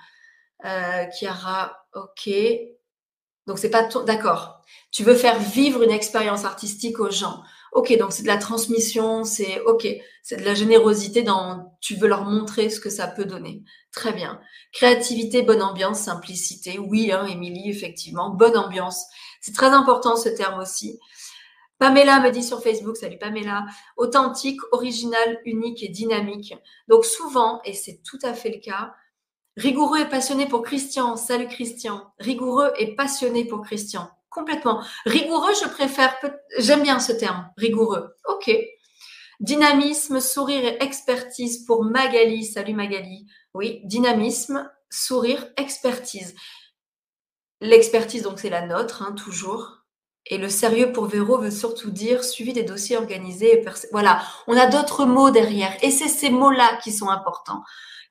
Euh, 0.65 1.07
Chiara, 1.11 1.87
ok. 1.95 2.31
Donc 3.49 3.59
c'est 3.59 3.71
pas 3.71 3.89
d'accord. 4.07 4.63
Tu 4.93 5.03
veux 5.03 5.17
faire 5.17 5.41
vivre 5.41 5.83
une 5.83 5.91
expérience 5.91 6.45
artistique 6.45 7.01
aux 7.01 7.11
gens. 7.11 7.43
Ok, 7.73 7.97
donc 7.97 8.13
c'est 8.13 8.23
de 8.23 8.29
la 8.29 8.37
transmission, 8.37 9.25
c'est 9.25 9.61
ok, 9.63 9.89
c'est 10.23 10.37
de 10.37 10.45
la 10.45 10.55
générosité 10.55 11.23
dans. 11.23 11.75
Tu 11.81 11.97
veux 11.97 12.07
leur 12.07 12.25
montrer 12.25 12.69
ce 12.69 12.79
que 12.79 12.91
ça 12.91 13.07
peut 13.07 13.25
donner. 13.25 13.63
Très 13.93 14.13
bien. 14.13 14.41
Créativité, 14.73 15.41
bonne 15.41 15.63
ambiance, 15.63 16.01
simplicité. 16.01 16.79
Oui, 16.79 17.13
hein, 17.13 17.27
Émilie, 17.27 17.71
effectivement, 17.71 18.31
bonne 18.31 18.59
ambiance. 18.59 19.07
C'est 19.41 19.55
très 19.55 19.71
important 19.71 20.17
ce 20.17 20.29
terme 20.29 20.61
aussi. 20.61 20.99
Pamela 21.79 22.21
me 22.21 22.31
dit 22.31 22.45
sur 22.45 22.63
Facebook, 22.63 22.97
salut 22.97 23.19
Pamela, 23.19 23.65
authentique, 23.97 24.61
original, 24.73 25.41
unique 25.47 25.83
et 25.83 25.89
dynamique. 25.89 26.55
Donc 26.89 27.07
souvent, 27.07 27.61
et 27.65 27.73
c'est 27.73 28.03
tout 28.05 28.19
à 28.23 28.35
fait 28.35 28.51
le 28.51 28.61
cas, 28.61 28.95
rigoureux 29.57 30.01
et 30.01 30.09
passionné 30.09 30.47
pour 30.47 30.63
Christian. 30.63 31.17
Salut 31.17 31.49
Christian. 31.49 32.13
Rigoureux 32.19 32.71
et 32.79 32.95
passionné 32.95 33.47
pour 33.47 33.63
Christian. 33.63 34.09
Complètement. 34.33 34.83
Rigoureux, 35.05 35.53
je 35.63 35.69
préfère, 35.69 36.17
j'aime 36.59 36.83
bien 36.83 37.01
ce 37.01 37.13
terme, 37.13 37.51
rigoureux. 37.59 38.17
Ok. 38.27 38.51
Dynamisme, 39.41 40.21
sourire 40.21 40.65
et 40.65 40.83
expertise 40.83 41.65
pour 41.67 41.85
Magali. 41.85 42.45
Salut 42.45 42.75
Magali. 42.75 43.27
Oui, 43.53 43.83
dynamisme, 43.85 44.71
sourire, 44.89 45.47
expertise. 45.57 46.35
L'expertise, 47.61 48.23
donc, 48.23 48.39
c'est 48.39 48.51
la 48.51 48.67
nôtre, 48.67 49.03
hein, 49.03 49.13
toujours. 49.13 49.83
Et 50.27 50.39
le 50.39 50.49
sérieux 50.49 50.93
pour 50.93 51.07
Véro 51.07 51.37
veut 51.39 51.51
surtout 51.51 51.91
dire 51.91 52.25
suivi 52.25 52.53
des 52.53 52.63
dossiers 52.63 52.97
organisés. 52.97 53.63
Voilà, 53.91 54.23
on 54.47 54.57
a 54.57 54.67
d'autres 54.67 55.05
mots 55.05 55.31
derrière. 55.31 55.77
Et 55.85 55.91
c'est 55.91 56.09
ces 56.09 56.31
mots-là 56.31 56.79
qui 56.83 56.93
sont 56.93 57.11
importants. 57.11 57.63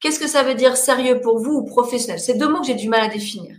Qu'est-ce 0.01 0.20
que 0.20 0.28
ça 0.28 0.44
veut 0.44 0.56
dire 0.56 0.78
sérieux 0.78 1.20
pour 1.22 1.40
vous 1.40 1.54
ou 1.54 1.66
professionnel? 1.66 2.20
C'est 2.20 2.38
deux 2.38 2.50
mots 2.50 2.60
que 2.60 2.68
j'ai 2.68 2.75
du 2.75 2.90
mal 2.90 3.01
à 3.01 3.08
définir. 3.08 3.56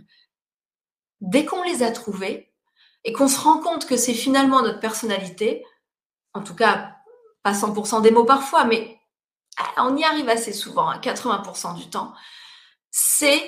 Dès 1.19 1.45
qu'on 1.45 1.63
les 1.63 1.83
a 1.83 1.91
trouvés 1.91 2.52
et 3.03 3.13
qu'on 3.13 3.27
se 3.27 3.39
rend 3.39 3.59
compte 3.59 3.85
que 3.85 3.97
c'est 3.97 4.13
finalement 4.13 4.61
notre 4.61 4.79
personnalité, 4.79 5.65
en 6.33 6.41
tout 6.41 6.55
cas 6.55 6.95
pas 7.43 7.51
100% 7.51 8.01
des 8.01 8.11
mots 8.11 8.23
parfois, 8.23 8.63
mais 8.63 8.97
ah, 9.57 9.85
on 9.85 9.97
y 9.97 10.03
arrive 10.03 10.29
assez 10.29 10.53
souvent, 10.53 10.87
à 10.87 10.95
hein, 10.95 11.01
80% 11.01 11.75
du 11.75 11.89
temps, 11.89 12.13
c'est 12.89 13.41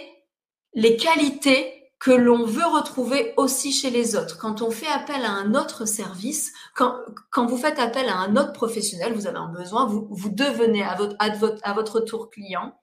les 0.74 0.97
qualités 0.97 1.71
que 2.00 2.12
l'on 2.12 2.45
veut 2.45 2.65
retrouver 2.65 3.33
aussi 3.38 3.71
chez 3.71 3.89
les 3.89 4.15
autres. 4.15 4.38
Quand 4.38 4.62
on 4.62 4.69
fait 4.69 4.88
appel 4.88 5.24
à 5.24 5.31
un 5.31 5.55
autre 5.55 5.85
service, 5.85 6.53
quand, 6.75 6.97
vous 7.47 7.57
faites 7.57 7.79
appel 7.79 8.09
à 8.09 8.17
un 8.17 8.35
autre 8.35 8.51
professionnel, 8.51 9.13
vous 9.13 9.27
avez 9.27 9.38
un 9.38 9.51
besoin, 9.51 9.85
vous, 9.88 10.29
devenez 10.29 10.83
à 10.83 11.74
votre 11.74 12.00
tour 12.01 12.29
client. 12.29 12.77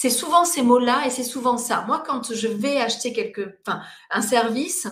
C'est 0.00 0.10
souvent 0.10 0.44
ces 0.44 0.62
mots-là 0.62 1.06
et 1.06 1.10
c'est 1.10 1.24
souvent 1.24 1.58
ça. 1.58 1.82
Moi, 1.88 2.04
quand 2.06 2.32
je 2.32 2.46
vais 2.46 2.80
acheter 2.80 3.12
quelque, 3.12 3.58
enfin, 3.66 3.82
un 4.12 4.22
service, 4.22 4.86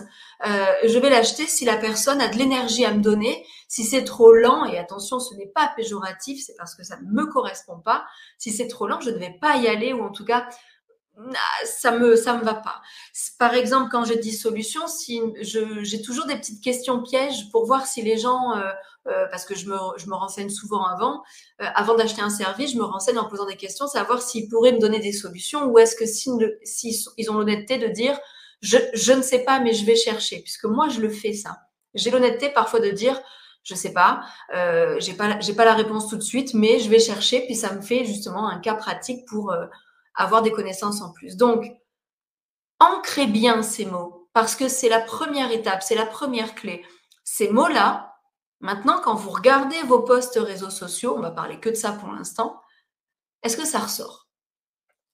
euh, 0.45 0.65
je 0.83 0.99
vais 0.99 1.09
l'acheter 1.09 1.47
si 1.47 1.63
la 1.63 1.77
personne 1.77 2.19
a 2.19 2.27
de 2.27 2.35
l'énergie 2.35 2.83
à 2.83 2.93
me 2.93 3.01
donner. 3.01 3.45
Si 3.69 3.85
c'est 3.85 4.03
trop 4.03 4.33
lent, 4.33 4.65
et 4.65 4.77
attention, 4.77 5.21
ce 5.21 5.33
n'est 5.35 5.47
pas 5.47 5.71
péjoratif, 5.77 6.43
c'est 6.45 6.57
parce 6.57 6.75
que 6.75 6.83
ça 6.83 6.97
ne 6.97 7.09
me 7.09 7.25
correspond 7.25 7.79
pas. 7.79 8.05
Si 8.37 8.51
c'est 8.51 8.67
trop 8.67 8.85
lent, 8.85 8.99
je 8.99 9.11
ne 9.11 9.17
vais 9.17 9.33
pas 9.39 9.55
y 9.55 9.69
aller 9.69 9.93
ou 9.93 10.03
en 10.03 10.11
tout 10.11 10.25
cas, 10.25 10.45
ça 11.65 11.91
me 11.91 12.15
ça 12.15 12.37
me 12.37 12.43
va 12.43 12.55
pas. 12.55 12.81
Par 13.39 13.53
exemple, 13.53 13.89
quand 13.91 14.05
je 14.05 14.13
dis 14.13 14.33
solution, 14.33 14.87
si 14.87 15.21
j'ai 15.41 16.01
toujours 16.01 16.25
des 16.25 16.35
petites 16.35 16.63
questions 16.63 17.01
pièges 17.01 17.49
pour 17.51 17.65
voir 17.65 17.85
si 17.87 18.01
les 18.01 18.17
gens, 18.17 18.55
euh, 18.55 18.69
euh, 19.07 19.25
parce 19.31 19.45
que 19.45 19.55
je 19.55 19.67
me, 19.67 19.77
je 19.97 20.07
me 20.07 20.15
renseigne 20.15 20.49
souvent 20.49 20.85
avant, 20.85 21.23
euh, 21.61 21.65
avant 21.75 21.95
d'acheter 21.95 22.21
un 22.21 22.29
service, 22.29 22.73
je 22.73 22.77
me 22.77 22.83
renseigne 22.83 23.17
en 23.17 23.27
posant 23.27 23.45
des 23.45 23.55
questions, 23.55 23.87
savoir 23.87 24.21
s'ils 24.21 24.47
pourraient 24.49 24.73
me 24.73 24.79
donner 24.79 24.99
des 24.99 25.13
solutions 25.13 25.65
ou 25.65 25.79
est-ce 25.79 25.95
que 25.95 26.05
s'ils 26.05 26.57
si, 26.63 27.29
ont 27.29 27.33
l'honnêteté 27.33 27.77
de 27.77 27.87
dire 27.87 28.17
je, 28.61 28.77
je 28.93 29.13
ne 29.13 29.21
sais 29.21 29.39
pas 29.39 29.59
mais 29.59 29.73
je 29.73 29.85
vais 29.85 29.95
chercher, 29.95 30.39
puisque 30.39 30.65
moi 30.65 30.87
je 30.89 30.99
le 30.99 31.09
fais 31.09 31.33
ça. 31.33 31.57
J'ai 31.93 32.11
l'honnêteté 32.11 32.49
parfois 32.49 32.79
de 32.79 32.89
dire 32.89 33.19
je 33.63 33.75
sais 33.75 33.91
pas, 33.91 34.21
euh, 34.55 34.95
j'ai 34.99 35.13
pas 35.13 35.39
j'ai 35.41 35.53
pas 35.53 35.65
la 35.65 35.73
réponse 35.73 36.07
tout 36.07 36.15
de 36.15 36.21
suite, 36.23 36.53
mais 36.53 36.79
je 36.79 36.89
vais 36.89 36.99
chercher, 36.99 37.41
puis 37.41 37.55
ça 37.55 37.73
me 37.73 37.81
fait 37.81 38.05
justement 38.05 38.47
un 38.47 38.59
cas 38.59 38.75
pratique 38.75 39.25
pour 39.25 39.53
avoir 40.17 40.41
des 40.41 40.51
connaissances 40.51 41.01
en 41.01 41.11
plus. 41.11 41.37
Donc, 41.37 41.71
ancrez 42.79 43.27
bien 43.27 43.63
ces 43.63 43.85
mots 43.85 44.29
parce 44.33 44.55
que 44.55 44.67
c'est 44.67 44.89
la 44.89 44.99
première 44.99 45.51
étape, 45.51 45.81
c'est 45.81 45.95
la 45.95 46.05
première 46.05 46.55
clé. 46.55 46.85
Ces 47.23 47.49
mots-là, 47.49 48.15
maintenant, 48.59 48.99
quand 49.01 49.15
vous 49.15 49.29
regardez 49.29 49.81
vos 49.83 50.01
posts 50.01 50.39
réseaux 50.41 50.69
sociaux, 50.69 51.15
on 51.17 51.21
va 51.21 51.31
parler 51.31 51.59
que 51.59 51.69
de 51.69 51.75
ça 51.75 51.91
pour 51.91 52.11
l'instant, 52.11 52.61
est-ce 53.43 53.57
que 53.57 53.65
ça 53.65 53.79
ressort? 53.79 54.27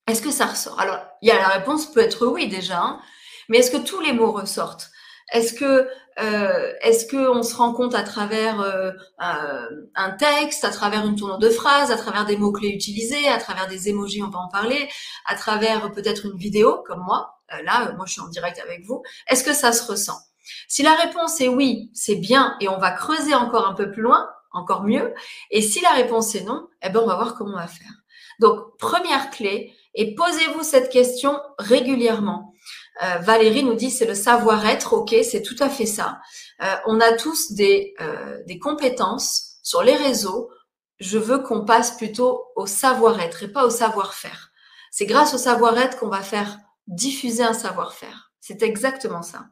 Est-ce 0.08 0.22
que 0.22 0.32
ça 0.32 0.48
ressort? 0.48 0.80
Alors, 0.80 1.00
il 1.22 1.30
y 1.30 1.32
a 1.32 1.38
la 1.38 1.48
réponse 1.48 1.86
peut 1.86 2.02
être 2.02 2.28
oui 2.28 2.48
déjà, 2.48 2.82
hein, 2.82 3.02
mais 3.50 3.60
est-ce 3.60 3.72
que 3.72 3.78
tous 3.78 4.02
les 4.02 4.14
mots 4.14 4.32
ressortent? 4.32 4.92
Est-ce 5.32 5.54
que 5.54 5.88
euh, 6.20 6.74
est-ce 6.82 7.08
que 7.08 7.18
on 7.18 7.42
se 7.42 7.56
rend 7.56 7.74
compte 7.74 7.96
à 7.96 8.04
travers 8.04 8.62
euh, 8.62 8.92
un 9.20 10.12
texte, 10.12 10.64
à 10.64 10.70
travers 10.70 11.06
une 11.08 11.16
tournure 11.16 11.40
de 11.40 11.50
phrase, 11.50 11.92
à 11.92 11.98
travers 11.98 12.26
des 12.26 12.38
mots 12.38 12.52
clés 12.52 12.70
utilisés, 12.70 13.28
à 13.28 13.38
travers 13.38 13.68
des 13.68 13.90
émojis, 13.90 14.22
on 14.22 14.30
va 14.30 14.40
en 14.40 14.48
parler, 14.48 14.88
à 15.26 15.36
travers 15.36 15.92
peut-être 15.92 16.26
une 16.26 16.38
vidéo 16.38 16.84
comme 16.86 17.04
moi. 17.04 17.40
Euh, 17.54 17.64
là, 17.64 17.94
moi, 17.94 18.06
je 18.06 18.14
suis 18.14 18.22
en 18.22 18.28
direct 18.28 18.60
avec 18.60 18.86
vous. 18.86 19.02
Est-ce 19.28 19.44
que 19.44 19.54
ça 19.54 19.72
se 19.72 19.90
ressent? 19.90 20.20
Si 20.68 20.84
la 20.84 20.94
réponse 20.94 21.40
est 21.42 21.48
oui, 21.48 21.90
c'est 21.94 22.16
bien, 22.16 22.56
et 22.60 22.68
on 22.68 22.78
va 22.78 22.92
creuser 22.92 23.34
encore 23.34 23.68
un 23.68 23.74
peu 23.74 23.90
plus 23.90 24.02
loin, 24.02 24.30
encore 24.52 24.84
mieux. 24.84 25.14
Et 25.50 25.62
si 25.62 25.82
la 25.82 25.92
réponse 25.92 26.36
est 26.36 26.44
non, 26.44 26.68
eh 26.84 26.90
ben, 26.90 27.00
on 27.00 27.08
va 27.08 27.16
voir 27.16 27.36
comment 27.36 27.54
on 27.54 27.60
va 27.60 27.68
faire. 27.68 27.92
Donc, 28.40 28.78
première 28.78 29.32
clé, 29.32 29.74
et 29.96 30.16
posez-vous 30.16 30.64
cette 30.64 30.92
question 30.92 31.40
régulièrement. 31.60 32.53
Euh, 33.02 33.18
Valérie 33.20 33.64
nous 33.64 33.74
dit 33.74 33.90
c'est 33.90 34.06
le 34.06 34.14
savoir-être. 34.14 34.94
Ok, 34.94 35.16
c'est 35.24 35.42
tout 35.42 35.56
à 35.60 35.70
fait 35.70 35.86
ça. 35.86 36.20
Euh, 36.62 36.76
on 36.86 37.00
a 37.00 37.14
tous 37.14 37.54
des, 37.54 37.96
euh, 38.02 38.42
des 38.46 38.60
compétences 38.60 39.58
sur 39.64 39.82
les 39.82 39.96
réseaux. 39.96 40.52
Je 41.00 41.18
veux 41.18 41.40
qu'on 41.40 41.66
passe 41.66 41.98
plutôt 41.98 42.44
au 42.56 42.66
savoir-être 42.66 43.44
et 43.44 43.48
pas 43.48 43.66
au 43.66 43.70
savoir-faire. 43.70 44.52
C'est 44.92 45.06
grâce 45.06 45.34
au 45.34 45.38
savoir-être 45.38 45.98
qu'on 45.98 46.10
va 46.10 46.22
faire 46.22 46.60
diffuser 46.88 47.44
un 47.44 47.54
savoir-faire. 47.54 48.32
C'est 48.40 48.62
exactement 48.62 49.24
ça. 49.24 49.46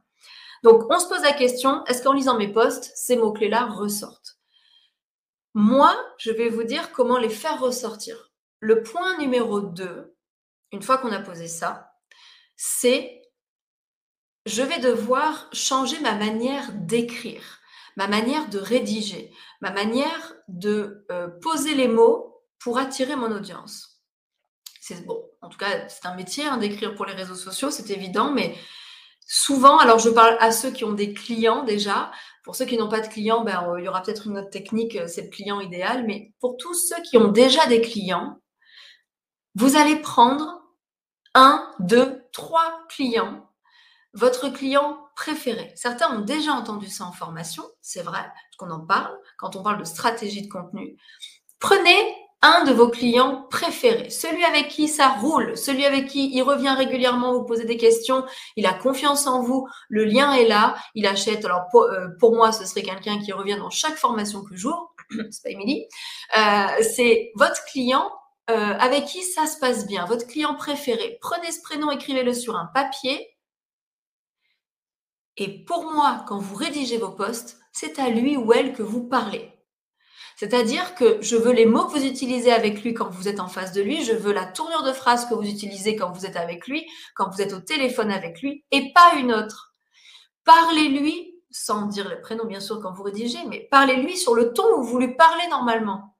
Donc, 0.63 0.83
on 0.91 0.99
se 0.99 1.07
pose 1.07 1.23
la 1.23 1.33
question, 1.33 1.83
est-ce 1.85 2.03
qu'en 2.03 2.13
lisant 2.13 2.37
mes 2.37 2.47
posts, 2.47 2.91
ces 2.95 3.15
mots-clés-là 3.15 3.65
ressortent? 3.65 4.37
Moi, 5.55 5.93
je 6.17 6.31
vais 6.31 6.49
vous 6.49 6.63
dire 6.63 6.91
comment 6.91 7.17
les 7.17 7.29
faire 7.29 7.59
ressortir. 7.59 8.31
Le 8.59 8.83
point 8.83 9.17
numéro 9.17 9.59
2, 9.59 10.15
une 10.71 10.81
fois 10.83 10.99
qu'on 10.99 11.11
a 11.11 11.19
posé 11.19 11.47
ça, 11.47 11.91
c'est 12.55 13.20
je 14.45 14.61
vais 14.63 14.79
devoir 14.79 15.49
changer 15.53 15.99
ma 15.99 16.15
manière 16.15 16.71
d'écrire, 16.73 17.59
ma 17.95 18.07
manière 18.07 18.49
de 18.49 18.59
rédiger, 18.59 19.31
ma 19.61 19.71
manière 19.71 20.33
de 20.47 21.05
euh, 21.11 21.27
poser 21.41 21.75
les 21.75 21.87
mots 21.87 22.43
pour 22.59 22.77
attirer 22.77 23.15
mon 23.15 23.31
audience. 23.31 24.01
C'est 24.79 25.05
bon, 25.05 25.23
en 25.41 25.49
tout 25.49 25.57
cas, 25.57 25.87
c'est 25.89 26.05
un 26.05 26.15
métier 26.15 26.45
hein, 26.45 26.57
d'écrire 26.57 26.95
pour 26.95 27.05
les 27.05 27.13
réseaux 27.13 27.35
sociaux, 27.35 27.69
c'est 27.69 27.91
évident, 27.91 28.31
mais 28.31 28.55
souvent, 29.27 29.77
alors 29.77 29.99
je 29.99 30.09
parle 30.09 30.35
à 30.39 30.51
ceux 30.51 30.71
qui 30.71 30.83
ont 30.83 30.93
des 30.93 31.13
clients 31.13 31.63
déjà. 31.63 32.11
Pour 32.43 32.55
ceux 32.55 32.65
qui 32.65 32.77
n'ont 32.77 32.89
pas 32.89 33.01
de 33.01 33.07
clients, 33.07 33.43
ben, 33.43 33.75
il 33.77 33.85
y 33.85 33.87
aura 33.87 34.01
peut-être 34.01 34.25
une 34.25 34.39
autre 34.39 34.49
technique, 34.49 34.95
euh, 34.95 35.07
c'est 35.07 35.23
le 35.23 35.29
client 35.29 35.61
idéal. 35.61 36.05
Mais 36.07 36.33
pour 36.39 36.57
tous 36.57 36.73
ceux 36.73 37.01
qui 37.03 37.17
ont 37.17 37.27
déjà 37.27 37.67
des 37.67 37.81
clients, 37.81 38.41
vous 39.53 39.75
allez 39.75 39.97
prendre 39.97 40.63
un, 41.35 41.71
deux, 41.79 42.23
trois 42.33 42.85
clients 42.89 43.50
votre 44.13 44.49
client 44.49 44.97
préféré. 45.15 45.71
Certains 45.75 46.15
ont 46.15 46.21
déjà 46.21 46.51
entendu 46.51 46.87
ça 46.87 47.05
en 47.05 47.11
formation, 47.11 47.63
c'est 47.81 48.01
vrai, 48.01 48.31
qu'on 48.57 48.69
en 48.69 48.85
parle 48.85 49.15
quand 49.37 49.55
on 49.55 49.63
parle 49.63 49.79
de 49.79 49.85
stratégie 49.85 50.41
de 50.41 50.51
contenu. 50.51 50.97
Prenez 51.59 52.15
un 52.43 52.63
de 52.63 52.73
vos 52.73 52.89
clients 52.89 53.45
préférés, 53.51 54.09
celui 54.09 54.43
avec 54.43 54.69
qui 54.69 54.87
ça 54.87 55.09
roule, 55.09 55.55
celui 55.55 55.85
avec 55.85 56.07
qui 56.07 56.35
il 56.35 56.41
revient 56.41 56.73
régulièrement 56.75 57.33
vous 57.33 57.45
poser 57.45 57.65
des 57.65 57.77
questions, 57.77 58.25
il 58.55 58.65
a 58.65 58.73
confiance 58.73 59.27
en 59.27 59.43
vous, 59.43 59.67
le 59.89 60.05
lien 60.05 60.33
est 60.33 60.47
là, 60.47 60.75
il 60.95 61.05
achète. 61.05 61.45
Alors 61.45 61.67
pour, 61.69 61.83
euh, 61.83 62.07
moi, 62.31 62.51
ce 62.51 62.65
serait 62.65 62.81
quelqu'un 62.81 63.19
qui 63.19 63.31
revient 63.31 63.57
dans 63.57 63.69
chaque 63.69 63.95
formation 63.95 64.43
que 64.43 64.55
j'ouvre, 64.55 64.95
c'est 65.29 65.43
pas 65.43 65.49
Émilie, 65.51 65.85
euh, 66.35 66.83
c'est 66.95 67.31
votre 67.35 67.63
client 67.65 68.11
euh, 68.49 68.73
avec 68.79 69.05
qui 69.05 69.21
ça 69.21 69.45
se 69.45 69.59
passe 69.59 69.85
bien, 69.85 70.05
votre 70.05 70.25
client 70.25 70.55
préféré. 70.55 71.19
Prenez 71.21 71.51
ce 71.51 71.61
prénom, 71.61 71.91
écrivez-le 71.91 72.33
sur 72.33 72.55
un 72.55 72.69
papier 72.73 73.30
et 75.37 75.63
pour 75.65 75.91
moi, 75.91 76.25
quand 76.27 76.39
vous 76.39 76.55
rédigez 76.55 76.97
vos 76.97 77.11
posts, 77.11 77.59
c'est 77.71 77.99
à 77.99 78.09
lui 78.09 78.37
ou 78.37 78.51
elle 78.53 78.73
que 78.73 78.83
vous 78.83 79.03
parlez. 79.03 79.51
C'est-à-dire 80.35 80.95
que 80.95 81.19
je 81.21 81.35
veux 81.35 81.51
les 81.51 81.65
mots 81.65 81.85
que 81.85 81.99
vous 81.99 82.05
utilisez 82.05 82.51
avec 82.51 82.83
lui 82.83 82.93
quand 82.93 83.09
vous 83.09 83.27
êtes 83.27 83.39
en 83.39 83.47
face 83.47 83.73
de 83.73 83.81
lui, 83.81 84.03
je 84.03 84.13
veux 84.13 84.33
la 84.33 84.45
tournure 84.45 84.83
de 84.83 84.91
phrase 84.91 85.27
que 85.27 85.35
vous 85.35 85.47
utilisez 85.47 85.95
quand 85.95 86.11
vous 86.11 86.25
êtes 86.25 86.35
avec 86.35 86.67
lui, 86.67 86.85
quand 87.15 87.29
vous 87.29 87.41
êtes 87.41 87.53
au 87.53 87.59
téléphone 87.59 88.11
avec 88.11 88.41
lui, 88.41 88.65
et 88.71 88.91
pas 88.93 89.13
une 89.17 89.31
autre. 89.31 89.73
Parlez-lui, 90.43 91.35
sans 91.51 91.85
dire 91.85 92.09
le 92.09 92.21
prénom 92.21 92.45
bien 92.45 92.59
sûr 92.59 92.79
quand 92.81 92.91
vous 92.91 93.03
rédigez, 93.03 93.45
mais 93.47 93.67
parlez-lui 93.69 94.17
sur 94.17 94.33
le 94.33 94.51
ton 94.51 94.79
où 94.79 94.83
vous 94.83 94.97
lui 94.97 95.15
parlez 95.15 95.47
normalement. 95.49 96.10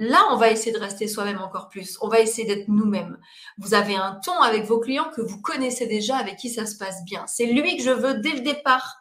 Là, 0.00 0.28
on 0.30 0.36
va 0.36 0.50
essayer 0.50 0.70
de 0.70 0.78
rester 0.78 1.08
soi-même 1.08 1.40
encore 1.40 1.68
plus. 1.68 1.98
On 2.00 2.08
va 2.08 2.20
essayer 2.20 2.46
d'être 2.46 2.68
nous-mêmes. 2.68 3.18
Vous 3.58 3.74
avez 3.74 3.96
un 3.96 4.20
ton 4.24 4.40
avec 4.40 4.64
vos 4.64 4.78
clients 4.78 5.10
que 5.14 5.20
vous 5.20 5.42
connaissez 5.42 5.86
déjà, 5.86 6.16
avec 6.16 6.36
qui 6.36 6.50
ça 6.50 6.66
se 6.66 6.76
passe 6.76 7.04
bien. 7.04 7.26
C'est 7.26 7.46
lui 7.46 7.76
que 7.76 7.82
je 7.82 7.90
veux 7.90 8.14
dès 8.14 8.30
le 8.30 8.40
départ, 8.40 8.96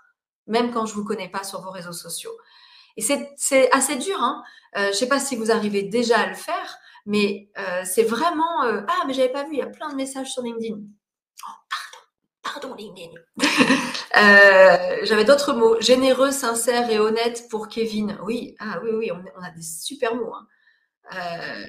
même 0.47 0.71
quand 0.71 0.87
je 0.87 0.95
vous 0.95 1.03
connais 1.03 1.29
pas 1.29 1.43
sur 1.43 1.61
vos 1.61 1.69
réseaux 1.69 1.93
sociaux. 1.93 2.35
Et 2.97 3.03
c'est 3.03 3.71
assez 3.71 3.95
dur. 3.97 4.19
Hein 4.19 4.43
euh, 4.75 4.85
je 4.85 4.87
ne 4.87 4.93
sais 4.93 5.07
pas 5.07 5.19
si 5.19 5.35
vous 5.35 5.51
arrivez 5.51 5.83
déjà 5.83 6.17
à 6.19 6.25
le 6.25 6.33
faire, 6.33 6.77
mais 7.05 7.49
euh, 7.59 7.83
c'est 7.85 8.03
vraiment 8.03 8.63
euh, 8.63 8.81
ah 8.87 9.03
mais 9.05 9.13
j'avais 9.13 9.31
pas 9.31 9.43
vu. 9.43 9.51
Il 9.53 9.59
y 9.59 9.61
a 9.61 9.67
plein 9.67 9.89
de 9.89 9.95
messages 9.95 10.31
sur 10.31 10.41
LinkedIn. 10.41 10.77
Oh, 10.77 11.51
pardon, 11.69 12.73
pardon 12.73 12.75
LinkedIn. 12.75 13.11
J'avais 15.03 15.25
d'autres 15.25 15.53
mots. 15.53 15.79
Généreux, 15.79 16.31
sincère 16.31 16.89
et 16.89 16.99
honnête 16.99 17.47
pour 17.49 17.67
Kevin. 17.67 18.17
Oui, 18.23 18.55
ah 18.59 18.79
oui, 18.83 18.89
oui, 18.93 19.11
on, 19.11 19.43
a 19.43 19.51
des 19.51 19.61
super 19.61 20.15
mots. 20.15 20.33
Hein. 20.33 20.47
Euh, 21.15 21.63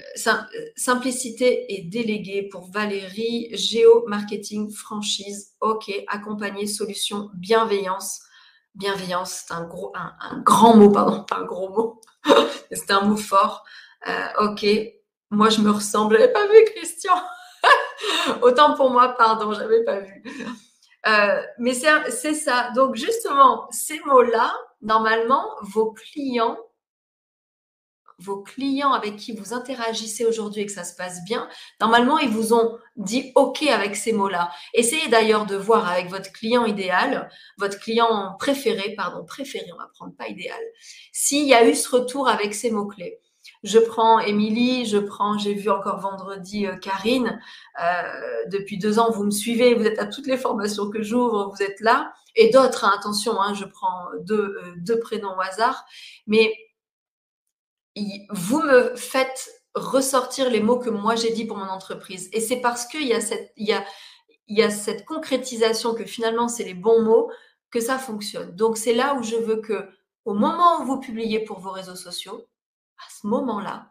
simplicité 0.75 1.73
et 1.73 1.83
délégué 1.83 2.49
pour 2.51 2.71
Valérie, 2.73 3.49
géo, 3.53 4.05
marketing, 4.09 4.69
franchise, 4.71 5.53
ok, 5.61 5.93
accompagner, 6.09 6.67
solution, 6.67 7.31
bienveillance. 7.35 8.21
Bienveillance, 8.75 9.45
c'est 9.47 9.55
un, 9.55 9.65
gros, 9.65 9.93
un, 9.95 10.39
grand 10.41 10.77
mot, 10.77 10.91
pardon, 10.91 11.23
pas 11.23 11.37
un 11.41 11.45
gros 11.45 11.69
mot, 11.69 12.01
c'est 12.73 12.91
un 12.91 13.03
mot 13.03 13.17
fort. 13.17 13.65
Euh, 14.09 14.51
ok, 14.51 14.67
moi 15.31 15.51
je 15.51 15.61
me 15.61 15.71
ressemble, 15.71 16.17
j'avais 16.17 16.33
pas 16.33 16.47
vu 16.49 16.65
Christian. 16.75 17.15
Autant 18.43 18.75
pour 18.75 18.91
moi, 18.91 19.15
pardon, 19.17 19.53
j'avais 19.53 19.85
pas 19.85 20.01
vu. 20.01 20.23
Euh, 21.07 21.43
mais 21.59 21.75
c'est 21.75 22.35
ça. 22.35 22.71
Donc 22.75 22.97
justement, 22.97 23.69
ces 23.71 24.01
mots-là, 24.01 24.53
normalement, 24.83 25.47
vos 25.63 25.93
clients 25.93 26.59
vos 28.19 28.43
clients 28.43 28.93
avec 28.93 29.17
qui 29.17 29.33
vous 29.33 29.55
interagissez 29.55 30.27
aujourd'hui 30.27 30.63
et 30.63 30.67
que 30.67 30.73
ça 30.73 30.85
se 30.85 30.95
passe 30.97 31.25
bien, 31.25 31.49
normalement, 31.81 32.19
ils 32.19 32.29
vous 32.29 32.53
ont 32.53 32.79
dit 32.97 33.33
OK 33.35 33.63
avec 33.63 33.97
ces 33.97 34.13
mots-là. 34.13 34.51
Essayez 34.75 35.09
d'ailleurs 35.09 35.47
de 35.47 35.57
voir 35.57 35.89
avec 35.89 36.09
votre 36.09 36.33
client 36.33 36.65
idéal, 36.65 37.31
votre 37.59 37.79
client 37.79 38.35
préféré, 38.39 38.95
pardon, 38.97 39.25
préféré, 39.25 39.67
on 39.73 39.79
va 39.79 39.91
prendre 39.95 40.15
pas 40.15 40.29
idéal, 40.29 40.61
s'il 41.13 41.47
y 41.47 41.55
a 41.55 41.69
eu 41.69 41.75
ce 41.75 41.89
retour 41.89 42.29
avec 42.29 42.55
ces 42.55 42.71
mots-clés. 42.71 43.21
Je 43.65 43.79
prends 43.79 44.21
Émilie, 44.21 44.87
je 44.87 44.99
prends, 44.99 45.37
j'ai 45.39 45.55
vu 45.55 45.71
encore 45.71 46.01
vendredi 46.01 46.67
euh, 46.67 46.77
Karine. 46.77 47.41
Euh, 47.83 48.03
depuis 48.51 48.79
deux 48.79 48.99
ans, 48.99 49.11
vous 49.11 49.25
me 49.25 49.31
suivez, 49.31 49.75
vous 49.75 49.85
êtes 49.85 49.99
à 49.99 50.07
toutes 50.07 50.27
les 50.27 50.37
formations 50.37 50.91
que 50.91 51.03
j'ouvre, 51.03 51.53
vous 51.53 51.63
êtes 51.63 51.81
là. 51.81 52.13
Et 52.37 52.51
d'autres, 52.51 52.85
hein, 52.85 52.93
attention, 52.97 53.41
hein, 53.41 53.55
je 53.55 53.65
prends 53.65 54.07
deux, 54.21 54.57
euh, 54.63 54.75
deux 54.77 55.01
prénoms 55.01 55.37
au 55.37 55.41
hasard. 55.41 55.85
Mais 56.27 56.53
vous 58.31 58.63
me 58.63 58.95
faites 58.97 59.51
ressortir 59.75 60.51
les 60.51 60.61
mots 60.61 60.79
que 60.79 60.91
moi 60.91 61.15
j'ai 61.17 61.33
dit 61.33 61.45
pour 61.45 61.57
mon 61.57 61.69
entreprise. 61.69 62.29
Et 62.33 62.41
c'est 62.41 62.61
parce 62.61 62.87
qu'il 62.87 63.07
y, 63.07 63.15
a 63.15 63.21
cette, 63.21 63.53
il 63.57 63.67
y, 64.49 64.63
a, 64.63 64.71
cette 64.71 65.05
concrétisation 65.05 65.95
que 65.95 66.05
finalement 66.05 66.49
c'est 66.49 66.65
les 66.65 66.75
bons 66.75 67.03
mots 67.03 67.31
que 67.71 67.81
ça 67.81 67.99
fonctionne. 67.99 68.55
Donc 68.55 68.77
c'est 68.77 68.95
là 68.95 69.15
où 69.15 69.23
je 69.23 69.37
veux 69.37 69.61
que, 69.61 69.89
au 70.25 70.35
moment 70.35 70.81
où 70.81 70.85
vous 70.85 71.01
publiez 71.01 71.41
pour 71.41 71.61
vos 71.61 71.71
réseaux 71.71 71.97
sociaux, 71.97 72.47
à 72.99 73.09
ce 73.11 73.27
moment-là, 73.27 73.91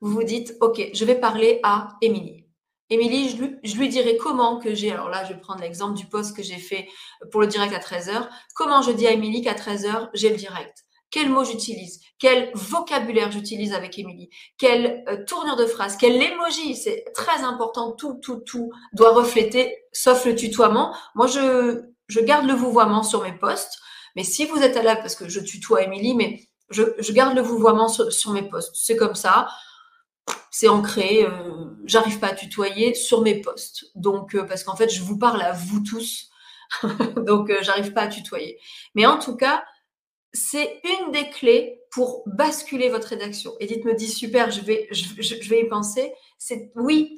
vous 0.00 0.12
vous 0.12 0.22
dites, 0.22 0.56
OK, 0.60 0.90
je 0.92 1.04
vais 1.04 1.18
parler 1.18 1.60
à 1.62 1.96
Émilie. 2.00 2.44
Émilie, 2.90 3.30
je 3.30 3.36
lui, 3.42 3.56
je 3.64 3.76
lui 3.76 3.88
dirai 3.88 4.18
comment 4.18 4.58
que 4.58 4.74
j'ai, 4.74 4.92
alors 4.92 5.08
là, 5.08 5.24
je 5.24 5.32
vais 5.32 5.40
prendre 5.40 5.62
l'exemple 5.62 5.94
du 5.94 6.06
post 6.06 6.36
que 6.36 6.42
j'ai 6.42 6.58
fait 6.58 6.86
pour 7.32 7.40
le 7.40 7.46
direct 7.46 7.74
à 7.74 7.78
13h, 7.78 8.28
comment 8.54 8.82
je 8.82 8.92
dis 8.92 9.06
à 9.06 9.12
Émilie 9.12 9.42
qu'à 9.42 9.54
13h, 9.54 10.10
j'ai 10.12 10.28
le 10.28 10.36
direct? 10.36 10.83
Quels 11.14 11.30
mots 11.30 11.44
j'utilise, 11.44 12.00
quel 12.18 12.50
vocabulaire 12.54 13.30
j'utilise 13.30 13.72
avec 13.72 13.96
Émilie, 14.00 14.30
quelle 14.58 15.04
euh, 15.08 15.24
tournure 15.24 15.54
de 15.54 15.64
phrase, 15.64 15.96
quel 15.96 16.20
emoji, 16.20 16.74
c'est 16.74 17.04
très 17.14 17.44
important, 17.44 17.92
tout, 17.92 18.14
tout, 18.14 18.42
tout 18.44 18.72
doit 18.94 19.14
refléter, 19.14 19.84
sauf 19.92 20.24
le 20.24 20.34
tutoiement. 20.34 20.92
Moi, 21.14 21.28
je, 21.28 21.82
je 22.08 22.18
garde 22.18 22.46
le 22.48 22.54
vouvoiement 22.54 23.04
sur 23.04 23.22
mes 23.22 23.32
posts, 23.32 23.78
mais 24.16 24.24
si 24.24 24.44
vous 24.44 24.60
êtes 24.60 24.76
à 24.76 24.82
là, 24.82 24.96
parce 24.96 25.14
que 25.14 25.28
je 25.28 25.38
tutoie 25.38 25.84
Émilie, 25.84 26.16
mais 26.16 26.40
je, 26.70 26.82
je, 26.98 27.12
garde 27.12 27.36
le 27.36 27.42
vouvoiement 27.42 27.86
sur, 27.86 28.32
mes 28.32 28.42
posts. 28.42 28.74
C'est 28.74 28.96
comme 28.96 29.14
ça 29.14 29.46
c'est 30.50 30.68
ancré. 30.68 31.24
Euh, 31.24 31.30
j'arrive 31.84 32.18
pas 32.18 32.28
à 32.28 32.34
tutoyer 32.34 32.94
sur 32.94 33.22
mes 33.22 33.40
posts. 33.40 33.86
Donc, 33.94 34.34
euh, 34.34 34.42
parce 34.42 34.64
qu'en 34.64 34.74
fait, 34.74 34.88
je 34.88 35.00
vous 35.00 35.16
parle 35.16 35.42
à 35.42 35.52
vous 35.52 35.78
tous. 35.78 36.30
Donc, 37.16 37.50
euh, 37.50 37.58
j'arrive 37.62 37.92
pas 37.92 38.02
à 38.02 38.08
tutoyer. 38.08 38.58
Mais 38.96 39.06
en 39.06 39.18
tout 39.18 39.36
cas, 39.36 39.64
c'est 40.34 40.80
une 40.82 41.12
des 41.12 41.30
clés 41.30 41.80
pour 41.92 42.24
basculer 42.26 42.88
votre 42.90 43.08
rédaction. 43.08 43.52
Edith 43.60 43.84
me 43.84 43.94
dit 43.94 44.08
super, 44.08 44.50
je 44.50 44.60
vais, 44.62 44.88
je, 44.90 45.48
vais 45.48 45.60
y 45.60 45.68
penser. 45.68 46.12
C'est 46.38 46.72
oui, 46.74 47.16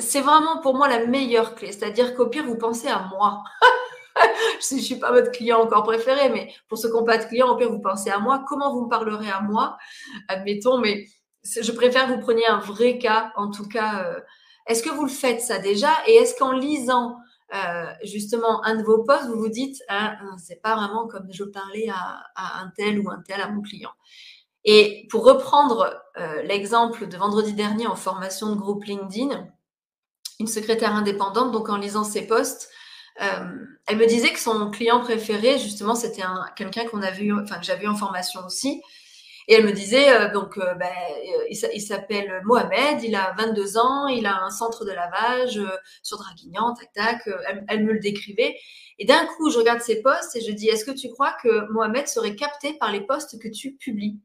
c'est 0.00 0.20
vraiment 0.20 0.60
pour 0.60 0.74
moi 0.74 0.88
la 0.88 1.06
meilleure 1.06 1.54
clé. 1.54 1.70
C'est-à-dire 1.70 2.14
qu'au 2.16 2.26
pire, 2.26 2.44
vous 2.44 2.58
pensez 2.58 2.88
à 2.88 3.08
moi. 3.08 3.44
je 4.68 4.74
ne 4.74 4.80
suis 4.80 4.96
pas 4.96 5.12
votre 5.12 5.30
client 5.30 5.60
encore 5.60 5.84
préféré, 5.84 6.28
mais 6.28 6.52
pour 6.68 6.76
ceux 6.76 6.88
qui 6.88 6.94
n'ont 6.94 7.04
pas 7.04 7.18
de 7.18 7.24
client, 7.24 7.48
au 7.48 7.56
pire, 7.56 7.70
vous 7.70 7.80
pensez 7.80 8.10
à 8.10 8.18
moi. 8.18 8.44
Comment 8.48 8.74
vous 8.74 8.86
me 8.86 8.90
parlerez 8.90 9.30
à 9.30 9.40
moi? 9.40 9.78
Admettons, 10.26 10.78
mais 10.78 11.06
je 11.44 11.70
préfère 11.70 12.08
que 12.08 12.14
vous 12.14 12.20
preniez 12.20 12.46
un 12.46 12.58
vrai 12.58 12.98
cas, 12.98 13.32
en 13.36 13.48
tout 13.48 13.68
cas. 13.68 14.06
Euh, 14.06 14.20
est-ce 14.66 14.82
que 14.82 14.90
vous 14.90 15.04
le 15.04 15.10
faites 15.10 15.40
ça 15.40 15.58
déjà? 15.58 15.90
Et 16.08 16.14
est-ce 16.14 16.34
qu'en 16.36 16.52
lisant 16.52 17.16
euh, 17.54 17.86
justement 18.02 18.64
un 18.64 18.76
de 18.76 18.82
vos 18.82 19.04
posts, 19.04 19.26
vous 19.26 19.38
vous 19.38 19.48
dites, 19.48 19.82
ah, 19.88 20.18
c'est 20.38 20.60
pas 20.60 20.74
vraiment 20.76 21.06
comme 21.06 21.28
je 21.30 21.44
parlais 21.44 21.88
à, 21.88 22.60
un 22.60 22.70
tel 22.76 23.00
ou 23.00 23.10
un 23.10 23.22
tel 23.26 23.40
à 23.40 23.48
mon 23.48 23.62
client. 23.62 23.92
Et 24.64 25.06
pour 25.10 25.24
reprendre 25.24 25.94
euh, 26.18 26.42
l'exemple 26.42 27.06
de 27.06 27.16
vendredi 27.16 27.52
dernier 27.52 27.86
en 27.86 27.96
formation 27.96 28.54
de 28.54 28.56
groupe 28.58 28.84
LinkedIn, 28.84 29.46
une 30.40 30.46
secrétaire 30.46 30.94
indépendante, 30.94 31.52
donc 31.52 31.68
en 31.68 31.76
lisant 31.76 32.04
ses 32.04 32.26
posts, 32.26 32.70
elle 33.16 33.96
me 33.96 34.06
disait 34.06 34.32
que 34.32 34.40
son 34.40 34.72
client 34.72 34.98
préféré, 34.98 35.60
justement, 35.60 35.94
c'était 35.94 36.24
quelqu'un 36.56 36.84
qu'on 36.86 37.00
a 37.00 37.12
vu, 37.12 37.32
enfin 37.32 37.58
que 37.58 37.64
j'avais 37.64 37.84
eu 37.84 37.88
en 37.88 37.94
formation 37.94 38.40
aussi, 38.44 38.82
et 39.46 39.54
elle 39.54 39.64
me 39.64 39.72
disait, 39.72 40.10
euh, 40.10 40.32
donc, 40.32 40.56
euh, 40.58 40.74
ben, 40.74 40.86
euh, 40.88 41.68
il, 41.74 41.80
s'appelle 41.80 42.40
Mohamed, 42.44 43.02
il 43.02 43.14
a 43.14 43.34
22 43.38 43.76
ans, 43.76 44.06
il 44.06 44.26
a 44.26 44.42
un 44.42 44.50
centre 44.50 44.84
de 44.84 44.90
lavage 44.90 45.60
sur 46.02 46.18
Draguignan, 46.18 46.74
tac, 46.74 46.92
tac. 46.92 47.28
Elle, 47.68 47.84
me 47.84 47.92
le 47.92 47.98
décrivait. 48.00 48.56
Et 48.98 49.04
d'un 49.04 49.26
coup, 49.26 49.50
je 49.50 49.58
regarde 49.58 49.80
ses 49.80 50.00
posts 50.00 50.36
et 50.36 50.40
je 50.40 50.52
dis, 50.52 50.68
est-ce 50.68 50.84
que 50.84 50.92
tu 50.92 51.10
crois 51.10 51.34
que 51.42 51.70
Mohamed 51.72 52.06
serait 52.06 52.36
capté 52.36 52.74
par 52.74 52.90
les 52.90 53.00
posts 53.00 53.40
que 53.40 53.48
tu 53.48 53.72
publies? 53.72 54.18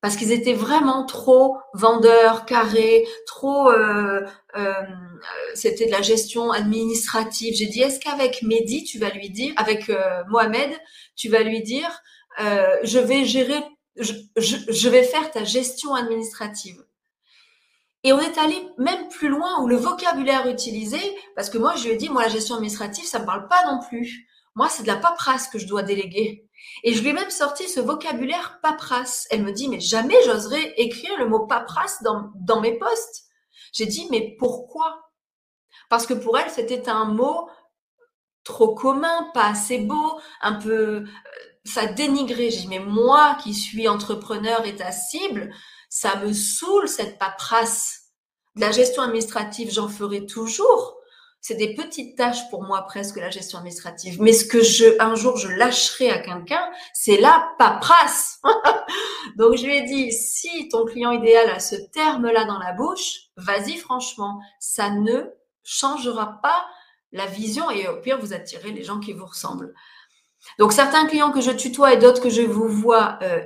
Parce 0.00 0.16
qu'ils 0.16 0.32
étaient 0.32 0.54
vraiment 0.54 1.06
trop 1.06 1.58
vendeurs, 1.74 2.44
carrés, 2.44 3.06
trop. 3.26 3.70
Euh, 3.70 4.22
euh, 4.56 4.72
c'était 5.54 5.86
de 5.86 5.92
la 5.92 6.02
gestion 6.02 6.50
administrative. 6.50 7.54
J'ai 7.54 7.66
dit, 7.66 7.82
est-ce 7.82 8.00
qu'avec 8.00 8.42
Mehdi, 8.42 8.82
tu 8.82 8.98
vas 8.98 9.10
lui 9.10 9.30
dire, 9.30 9.52
avec 9.56 9.92
Mohamed, 10.28 10.70
tu 11.14 11.28
vas 11.28 11.42
lui 11.42 11.62
dire, 11.62 12.02
je 12.38 12.98
vais 12.98 13.24
gérer 13.24 13.62
je, 13.96 14.88
vais 14.88 15.02
faire 15.02 15.30
ta 15.30 15.44
gestion 15.44 15.94
administrative. 15.94 16.84
Et 18.04 18.12
on 18.12 18.20
est 18.20 18.38
allé 18.38 18.56
même 18.78 19.08
plus 19.08 19.28
loin 19.28 19.62
où 19.62 19.68
le 19.68 19.76
vocabulaire 19.76 20.48
utilisé, 20.48 20.98
parce 21.36 21.50
que 21.50 21.58
moi 21.58 21.76
je 21.76 21.84
lui 21.84 21.90
ai 21.92 21.96
dit, 21.96 22.08
moi 22.08 22.22
la 22.22 22.28
gestion 22.28 22.56
administrative, 22.56 23.04
ça 23.04 23.20
me 23.20 23.26
parle 23.26 23.46
pas 23.48 23.64
non 23.66 23.80
plus. 23.88 24.26
Moi 24.54 24.68
c'est 24.68 24.82
de 24.82 24.88
la 24.88 24.96
paperasse 24.96 25.48
que 25.48 25.58
je 25.58 25.66
dois 25.66 25.82
déléguer. 25.82 26.48
Et 26.84 26.94
je 26.94 27.02
lui 27.02 27.10
ai 27.10 27.12
même 27.12 27.30
sorti 27.30 27.68
ce 27.68 27.80
vocabulaire 27.80 28.58
paperasse. 28.62 29.26
Elle 29.30 29.42
me 29.42 29.52
dit, 29.52 29.68
mais 29.68 29.80
jamais 29.80 30.16
j'oserais 30.24 30.74
écrire 30.76 31.16
le 31.18 31.28
mot 31.28 31.46
paperasse 31.46 32.02
dans, 32.02 32.30
dans 32.34 32.60
mes 32.60 32.78
posts. 32.78 33.24
J'ai 33.72 33.86
dit, 33.86 34.06
mais 34.10 34.36
pourquoi? 34.38 35.10
Parce 35.88 36.06
que 36.06 36.14
pour 36.14 36.38
elle, 36.38 36.50
c'était 36.50 36.88
un 36.88 37.04
mot 37.04 37.48
trop 38.44 38.74
commun, 38.74 39.30
pas 39.34 39.46
assez 39.46 39.78
beau, 39.78 40.20
un 40.40 40.54
peu 40.54 41.04
ça 41.64 41.86
dénigrait. 41.86 42.50
J'ai 42.50 42.60
dit, 42.60 42.68
mais 42.68 42.78
moi 42.78 43.36
qui 43.42 43.54
suis 43.54 43.88
entrepreneur 43.88 44.64
et 44.66 44.76
ta 44.76 44.92
cible, 44.92 45.54
ça 45.88 46.16
me 46.16 46.32
saoule 46.32 46.88
cette 46.88 47.18
paperasse. 47.18 48.00
De 48.56 48.60
la 48.60 48.72
gestion 48.72 49.02
administrative, 49.02 49.70
j'en 49.72 49.88
ferai 49.88 50.26
toujours. 50.26 50.96
C'est 51.40 51.56
des 51.56 51.74
petites 51.74 52.16
tâches 52.16 52.48
pour 52.50 52.62
moi 52.62 52.82
presque 52.82 53.16
la 53.16 53.30
gestion 53.30 53.58
administrative. 53.58 54.20
Mais 54.20 54.32
ce 54.32 54.44
que 54.44 54.62
je, 54.62 55.00
un 55.00 55.16
jour, 55.16 55.36
je 55.36 55.48
lâcherai 55.48 56.10
à 56.10 56.18
quelqu'un, 56.18 56.70
c'est 56.94 57.18
la 57.18 57.52
paperasse. 57.58 58.40
Donc 59.36 59.56
je 59.56 59.64
lui 59.64 59.76
ai 59.76 59.82
dit, 59.82 60.12
si 60.12 60.68
ton 60.68 60.84
client 60.84 61.10
idéal 61.10 61.50
a 61.50 61.58
ce 61.58 61.74
terme-là 61.74 62.44
dans 62.44 62.58
la 62.58 62.72
bouche, 62.72 63.30
vas-y 63.36 63.76
franchement, 63.76 64.40
ça 64.60 64.90
ne 64.90 65.24
changera 65.64 66.38
pas 66.42 66.64
la 67.10 67.26
vision 67.26 67.70
et 67.70 67.88
au 67.88 68.00
pire, 68.00 68.18
vous 68.18 68.32
attirez 68.32 68.70
les 68.70 68.84
gens 68.84 69.00
qui 69.00 69.12
vous 69.12 69.26
ressemblent. 69.26 69.74
Donc 70.58 70.72
certains 70.72 71.06
clients 71.06 71.32
que 71.32 71.40
je 71.40 71.50
tutoie 71.50 71.94
et 71.94 71.96
d'autres 71.96 72.20
que 72.20 72.30
je 72.30 72.42
vous 72.42 72.68
vois 72.68 73.18
euh, 73.22 73.40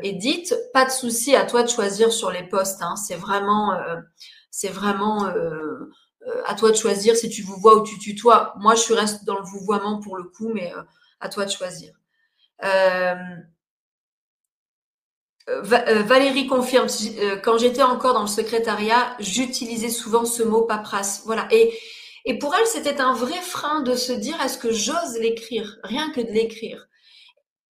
pas 0.72 0.84
de 0.84 0.90
souci 0.90 1.36
à 1.36 1.44
toi 1.44 1.62
de 1.62 1.68
choisir 1.68 2.12
sur 2.12 2.30
les 2.30 2.42
postes. 2.42 2.82
Hein. 2.82 2.96
C'est 2.96 3.16
vraiment, 3.16 3.74
euh, 3.74 3.96
euh, 4.64 5.90
euh, 6.26 6.42
à 6.46 6.54
toi 6.54 6.70
de 6.70 6.76
choisir 6.76 7.16
si 7.16 7.28
tu 7.28 7.42
vous 7.42 7.56
vois 7.56 7.76
ou 7.76 7.84
tu 7.84 7.98
tutoies. 7.98 8.54
Moi, 8.58 8.74
je 8.74 8.92
reste 8.92 9.24
dans 9.24 9.38
le 9.38 9.44
vouvoiement 9.44 10.00
pour 10.00 10.16
le 10.16 10.24
coup, 10.24 10.50
mais 10.52 10.72
à 11.20 11.28
toi 11.28 11.44
de 11.44 11.50
choisir. 11.50 11.92
Valérie 15.46 16.48
confirme, 16.48 16.88
quand 17.44 17.56
j'étais 17.58 17.82
encore 17.82 18.14
dans 18.14 18.22
le 18.22 18.26
secrétariat, 18.26 19.16
j'utilisais 19.20 19.90
souvent 19.90 20.24
ce 20.24 20.42
mot 20.42 20.62
paperasse. 20.62 21.22
Voilà. 21.24 21.46
Et 22.26 22.38
pour 22.38 22.54
elle, 22.54 22.66
c'était 22.66 23.00
un 23.00 23.14
vrai 23.14 23.40
frein 23.40 23.80
de 23.82 23.94
se 23.94 24.12
dire 24.12 24.40
est-ce 24.42 24.58
que 24.58 24.72
j'ose 24.72 25.18
l'écrire, 25.20 25.78
rien 25.84 26.10
que 26.10 26.20
de 26.20 26.32
l'écrire. 26.32 26.88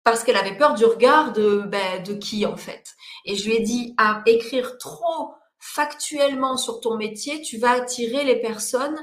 Parce 0.04 0.24
qu'elle 0.24 0.38
avait 0.38 0.58
peur 0.58 0.74
du 0.74 0.84
regard 0.84 1.32
de, 1.32 1.64
ben, 1.68 2.04
de 2.04 2.14
qui 2.14 2.46
en 2.46 2.58
fait. 2.58 2.84
Et 3.26 3.36
je 3.36 3.46
lui 3.48 3.56
ai 3.56 3.62
dit 3.62 3.94
à 3.98 4.22
écrire 4.26 4.78
trop 4.78 5.34
factuellement 5.60 6.58
sur 6.58 6.82
ton 6.82 6.98
métier, 6.98 7.42
tu 7.42 7.58
vas 7.58 7.72
attirer 7.72 8.26
les 8.26 8.42
personnes 8.42 9.00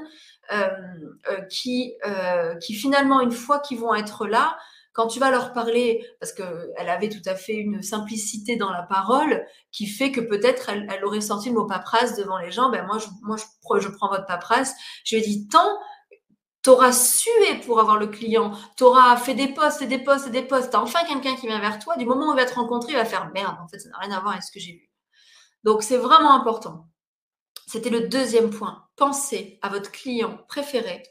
euh, 0.51 0.67
euh, 1.29 1.41
qui, 1.49 1.95
euh, 2.05 2.55
qui 2.55 2.73
finalement, 2.73 3.21
une 3.21 3.31
fois 3.31 3.59
qu'ils 3.59 3.79
vont 3.79 3.95
être 3.95 4.27
là, 4.27 4.57
quand 4.93 5.07
tu 5.07 5.19
vas 5.19 5.31
leur 5.31 5.53
parler, 5.53 6.05
parce 6.19 6.33
qu'elle 6.33 6.89
avait 6.89 7.09
tout 7.09 7.21
à 7.25 7.35
fait 7.35 7.53
une 7.53 7.81
simplicité 7.81 8.55
dans 8.55 8.71
la 8.71 8.83
parole 8.83 9.45
qui 9.71 9.87
fait 9.87 10.11
que 10.11 10.21
peut-être 10.21 10.69
elle, 10.69 11.05
aurait 11.05 11.21
sorti 11.21 11.49
le 11.49 11.55
mot 11.55 11.65
paperasse 11.65 12.15
devant 12.15 12.37
les 12.37 12.51
gens, 12.51 12.69
ben 12.69 12.85
moi, 12.85 12.97
je, 12.97 13.07
moi 13.21 13.37
je, 13.79 13.87
prends 13.89 14.09
votre 14.09 14.25
paperasse. 14.25 14.73
Je 15.05 15.15
lui 15.15 15.23
ai 15.23 15.25
dit, 15.25 15.47
tant 15.47 15.77
T'auras 16.61 16.91
sué 16.91 17.55
pour 17.65 17.79
avoir 17.79 17.97
le 17.97 18.07
client, 18.07 18.51
t'auras 18.75 19.15
fait 19.15 19.33
des 19.33 19.47
postes 19.47 19.81
et 19.81 19.87
des 19.87 19.97
postes 19.97 20.27
et 20.27 20.29
des 20.29 20.41
postes. 20.41 20.71
T'as 20.71 20.81
enfin 20.81 21.05
quelqu'un 21.05 21.35
qui 21.37 21.47
vient 21.47 21.61
vers 21.61 21.79
toi. 21.79 21.95
Du 21.95 22.05
moment 22.05 22.29
où 22.29 22.33
il 22.33 22.35
va 22.35 22.45
te 22.45 22.53
rencontrer, 22.53 22.91
il 22.91 22.97
va 22.97 23.05
faire 23.05 23.31
merde. 23.31 23.55
En 23.63 23.67
fait, 23.69 23.79
ça 23.79 23.87
n'a 23.89 23.97
rien 23.99 24.11
à 24.11 24.19
voir 24.19 24.33
avec 24.33 24.43
ce 24.43 24.51
que 24.51 24.59
j'ai 24.59 24.73
vu. 24.73 24.89
Donc, 25.63 25.83
c'est 25.83 25.97
vraiment 25.97 26.33
important. 26.33 26.89
C'était 27.65 27.89
le 27.89 28.09
deuxième 28.09 28.49
point. 28.49 28.87
Pensez 28.97 29.57
à 29.61 29.69
votre 29.69 29.89
client 29.89 30.37
préféré 30.49 31.03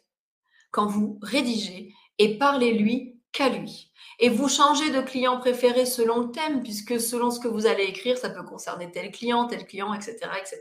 quand 0.71 0.87
vous 0.87 1.19
rédigez 1.23 1.95
et 2.19 2.37
parlez-lui 2.37 3.18
lui. 3.46 3.92
Et 4.20 4.29
vous 4.29 4.48
changez 4.48 4.90
de 4.90 5.01
client 5.01 5.38
préféré 5.38 5.87
selon 5.87 6.22
le 6.22 6.31
thème, 6.33 6.62
puisque 6.62 7.01
selon 7.01 7.31
ce 7.31 7.38
que 7.38 7.46
vous 7.46 7.66
allez 7.66 7.85
écrire, 7.85 8.18
ça 8.18 8.31
peut 8.31 8.42
concerner 8.42 8.90
tel 8.90 9.12
client, 9.12 9.46
tel 9.46 9.64
client, 9.64 9.94
etc., 9.94 10.18
etc. 10.40 10.61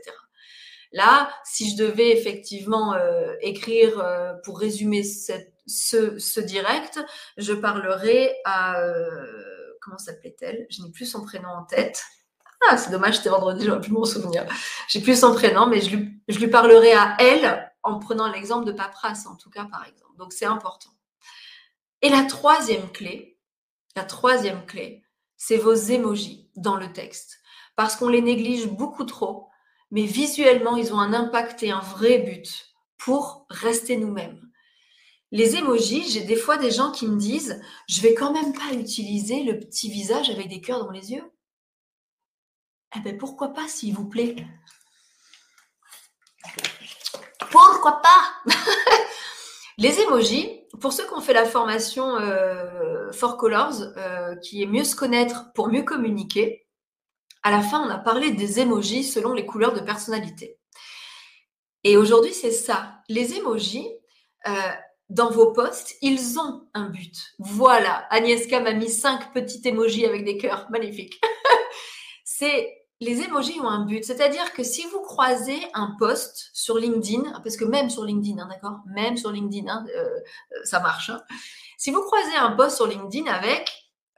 Là, 0.92 1.30
si 1.44 1.70
je 1.70 1.76
devais 1.76 2.10
effectivement 2.10 2.94
euh, 2.94 3.34
écrire 3.40 3.98
euh, 3.98 4.32
pour 4.44 4.58
résumer 4.58 5.02
ce, 5.02 5.32
ce, 5.66 6.40
direct, 6.40 7.00
je 7.36 7.52
parlerai 7.52 8.34
à 8.44 8.80
euh, 8.80 9.76
comment 9.82 9.98
s'appelait-elle? 9.98 10.66
Je 10.70 10.82
n'ai 10.82 10.90
plus 10.90 11.04
son 11.04 11.24
prénom 11.24 11.48
en 11.48 11.64
tête. 11.64 12.02
Ah, 12.70 12.76
c'est 12.76 12.90
dommage, 12.90 13.18
c'était 13.18 13.28
vendredi, 13.28 13.64
j'aurais 13.66 13.80
plus 13.80 13.92
mon 13.92 14.04
souvenir. 14.04 14.46
J'ai 14.88 15.00
plus 15.00 15.18
son 15.18 15.32
prénom, 15.34 15.66
mais 15.66 15.80
je 15.80 15.94
lui, 15.94 16.20
je 16.28 16.38
lui 16.38 16.48
parlerai 16.48 16.92
à 16.92 17.16
elle 17.20 17.70
en 17.82 17.98
prenant 17.98 18.30
l'exemple 18.30 18.64
de 18.64 18.72
paperasse, 18.72 19.26
en 19.26 19.36
tout 19.36 19.50
cas, 19.50 19.64
par 19.64 19.84
exemple. 19.86 20.16
Donc, 20.16 20.32
c'est 20.32 20.46
important. 20.46 20.90
Et 22.02 22.08
la 22.08 22.24
troisième 22.24 22.90
clé, 22.90 23.38
la 23.96 24.04
troisième 24.04 24.64
clé, 24.66 25.04
c'est 25.36 25.56
vos 25.56 25.74
émojis 25.74 26.50
dans 26.56 26.76
le 26.76 26.92
texte. 26.92 27.38
Parce 27.76 27.96
qu'on 27.96 28.08
les 28.08 28.22
néglige 28.22 28.66
beaucoup 28.66 29.04
trop, 29.04 29.48
mais 29.90 30.04
visuellement, 30.04 30.76
ils 30.76 30.92
ont 30.92 31.00
un 31.00 31.12
impact 31.12 31.62
et 31.62 31.70
un 31.70 31.80
vrai 31.80 32.18
but 32.18 32.74
pour 32.96 33.46
rester 33.48 33.96
nous-mêmes. 33.96 34.48
Les 35.30 35.56
émojis, 35.56 36.10
j'ai 36.10 36.24
des 36.24 36.36
fois 36.36 36.56
des 36.56 36.70
gens 36.70 36.90
qui 36.90 37.06
me 37.06 37.18
disent, 37.18 37.60
je 37.88 38.00
vais 38.00 38.14
quand 38.14 38.32
même 38.32 38.52
pas 38.52 38.72
utiliser 38.72 39.42
le 39.42 39.58
petit 39.58 39.90
visage 39.90 40.30
avec 40.30 40.48
des 40.48 40.60
cœurs 40.60 40.84
dans 40.84 40.90
les 40.90 41.12
yeux. 41.12 41.32
Eh 42.96 43.00
bien, 43.00 43.16
pourquoi 43.16 43.48
pas, 43.48 43.68
s'il 43.68 43.94
vous 43.94 44.08
plaît? 44.08 44.36
Pourquoi 47.50 48.00
pas? 48.00 48.32
Les 49.78 50.00
emojis, 50.00 50.57
pour 50.80 50.92
ceux 50.92 51.06
qui 51.06 51.14
ont 51.14 51.20
fait 51.20 51.32
la 51.32 51.44
formation 51.44 52.16
euh, 52.16 53.10
For 53.12 53.36
Colors, 53.36 53.82
euh, 53.96 54.36
qui 54.36 54.62
est 54.62 54.66
mieux 54.66 54.84
se 54.84 54.96
connaître 54.96 55.52
pour 55.54 55.68
mieux 55.68 55.82
communiquer, 55.82 56.66
à 57.42 57.50
la 57.50 57.62
fin, 57.62 57.82
on 57.86 57.90
a 57.90 57.98
parlé 57.98 58.30
des 58.30 58.60
emojis 58.60 59.04
selon 59.04 59.32
les 59.32 59.46
couleurs 59.46 59.72
de 59.72 59.80
personnalité. 59.80 60.58
Et 61.84 61.96
aujourd'hui, 61.96 62.34
c'est 62.34 62.52
ça. 62.52 62.96
Les 63.08 63.34
emojis, 63.34 63.88
euh, 64.46 64.52
dans 65.08 65.30
vos 65.30 65.52
posts, 65.52 65.96
ils 66.02 66.38
ont 66.38 66.68
un 66.74 66.90
but. 66.90 67.14
Voilà, 67.38 68.06
Agnieszka 68.10 68.60
m'a 68.60 68.72
mis 68.72 68.90
cinq 68.90 69.32
petits 69.32 69.66
emojis 69.66 70.04
avec 70.04 70.24
des 70.24 70.36
cœurs. 70.36 70.66
Magnifique. 70.70 71.20
c'est 72.24 72.77
les 73.00 73.22
emojis 73.22 73.60
ont 73.60 73.68
un 73.68 73.84
but. 73.84 74.04
C'est-à-dire 74.04 74.52
que 74.52 74.62
si 74.62 74.84
vous 74.86 75.00
croisez 75.00 75.60
un 75.74 75.94
post 75.98 76.50
sur 76.52 76.78
LinkedIn, 76.78 77.40
parce 77.44 77.56
que 77.56 77.64
même 77.64 77.90
sur 77.90 78.04
LinkedIn, 78.04 78.42
hein, 78.42 78.48
d'accord 78.50 78.80
Même 78.86 79.16
sur 79.16 79.30
LinkedIn, 79.30 79.70
hein, 79.70 79.84
euh, 79.96 80.00
euh, 80.00 80.64
ça 80.64 80.80
marche. 80.80 81.10
Hein. 81.10 81.22
Si 81.76 81.90
vous 81.90 82.02
croisez 82.02 82.36
un 82.36 82.52
post 82.52 82.76
sur 82.76 82.86
LinkedIn 82.86 83.30
avec 83.30 83.70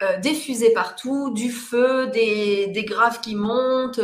euh, 0.02 0.18
des 0.18 0.34
fusées 0.34 0.72
partout, 0.72 1.30
du 1.30 1.50
feu, 1.50 2.06
des, 2.06 2.68
des 2.68 2.84
graphes 2.84 3.20
qui 3.20 3.34
montent, 3.34 4.00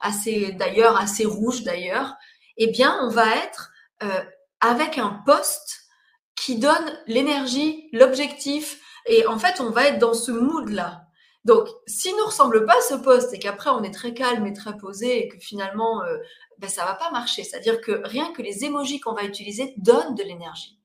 assez 0.00 0.52
d'ailleurs, 0.52 0.96
assez 0.96 1.24
rouges 1.24 1.64
d'ailleurs, 1.64 2.14
eh 2.56 2.68
bien, 2.68 2.98
on 3.02 3.08
va 3.08 3.36
être 3.36 3.72
avec 4.60 4.96
un 4.96 5.20
post 5.26 5.80
qui 6.36 6.56
donne 6.56 6.98
l'énergie, 7.06 7.88
l'objectif, 7.92 8.80
et 9.06 9.26
en 9.26 9.38
fait, 9.38 9.60
on 9.60 9.70
va 9.70 9.88
être 9.88 9.98
dans 9.98 10.14
ce 10.14 10.30
mood-là. 10.30 11.06
Donc, 11.44 11.68
s'il 11.86 12.14
ne 12.16 12.22
ressemble 12.22 12.66
pas 12.66 12.80
ce 12.82 12.94
poste 12.94 13.32
et 13.32 13.38
qu'après 13.38 13.70
on 13.70 13.82
est 13.82 13.94
très 13.94 14.12
calme 14.12 14.46
et 14.46 14.52
très 14.52 14.76
posé 14.76 15.24
et 15.24 15.28
que 15.28 15.38
finalement 15.38 16.02
euh, 16.02 16.18
ben, 16.58 16.68
ça 16.68 16.84
va 16.84 16.94
pas 16.94 17.10
marcher, 17.10 17.44
c'est-à-dire 17.44 17.80
que 17.80 18.02
rien 18.04 18.32
que 18.32 18.42
les 18.42 18.64
émojis 18.64 19.00
qu'on 19.00 19.14
va 19.14 19.24
utiliser 19.24 19.74
donnent 19.78 20.14
de 20.14 20.22
l'énergie. 20.22 20.78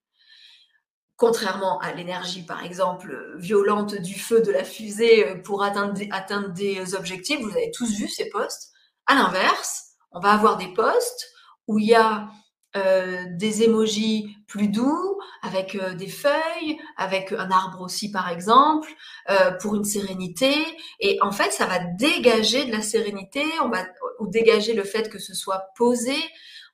Contrairement 1.17 1.79
à 1.79 1.93
l'énergie, 1.93 2.43
par 2.43 2.63
exemple, 2.63 3.35
violente 3.37 3.95
du 3.95 4.17
feu 4.17 4.41
de 4.41 4.51
la 4.51 4.63
fusée 4.63 5.27
euh, 5.27 5.41
pour 5.41 5.63
atteindre 5.63 6.01
atteindre 6.11 6.49
des 6.49 6.95
objectifs, 6.95 7.41
vous 7.41 7.51
avez 7.51 7.71
tous 7.71 7.93
vu 7.97 8.07
ces 8.07 8.29
postes. 8.29 8.71
À 9.07 9.15
l'inverse, 9.15 9.95
on 10.11 10.19
va 10.19 10.31
avoir 10.31 10.57
des 10.57 10.73
postes 10.73 11.29
où 11.67 11.79
il 11.79 11.87
y 11.87 11.95
a 11.95 12.29
euh, 12.75 13.23
des 13.31 13.63
émojis 13.63 14.35
plus 14.47 14.67
doux, 14.67 15.19
avec 15.41 15.75
euh, 15.75 15.93
des 15.93 16.09
feuilles, 16.09 16.77
avec 16.97 17.31
un 17.31 17.49
arbre 17.49 17.81
aussi 17.81 18.11
par 18.11 18.29
exemple, 18.29 18.91
euh, 19.29 19.51
pour 19.51 19.75
une 19.75 19.85
sérénité. 19.85 20.53
Et 20.99 21.17
en 21.21 21.31
fait, 21.31 21.51
ça 21.51 21.65
va 21.67 21.79
dégager 21.79 22.65
de 22.65 22.71
la 22.71 22.81
sérénité, 22.81 23.43
on 23.61 23.69
va 23.69 23.85
ou 24.19 24.27
dégager 24.27 24.73
le 24.73 24.83
fait 24.83 25.09
que 25.09 25.19
ce 25.19 25.33
soit 25.33 25.67
posé. 25.77 26.15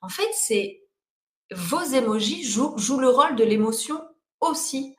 En 0.01 0.09
fait, 0.09 0.29
c'est 0.33 0.81
vos 1.51 1.83
émojis 1.83 2.43
jouent, 2.43 2.77
jouent 2.77 2.99
le 2.99 3.09
rôle 3.09 3.35
de 3.35 3.43
l'émotion 3.43 4.01
aussi. 4.39 4.95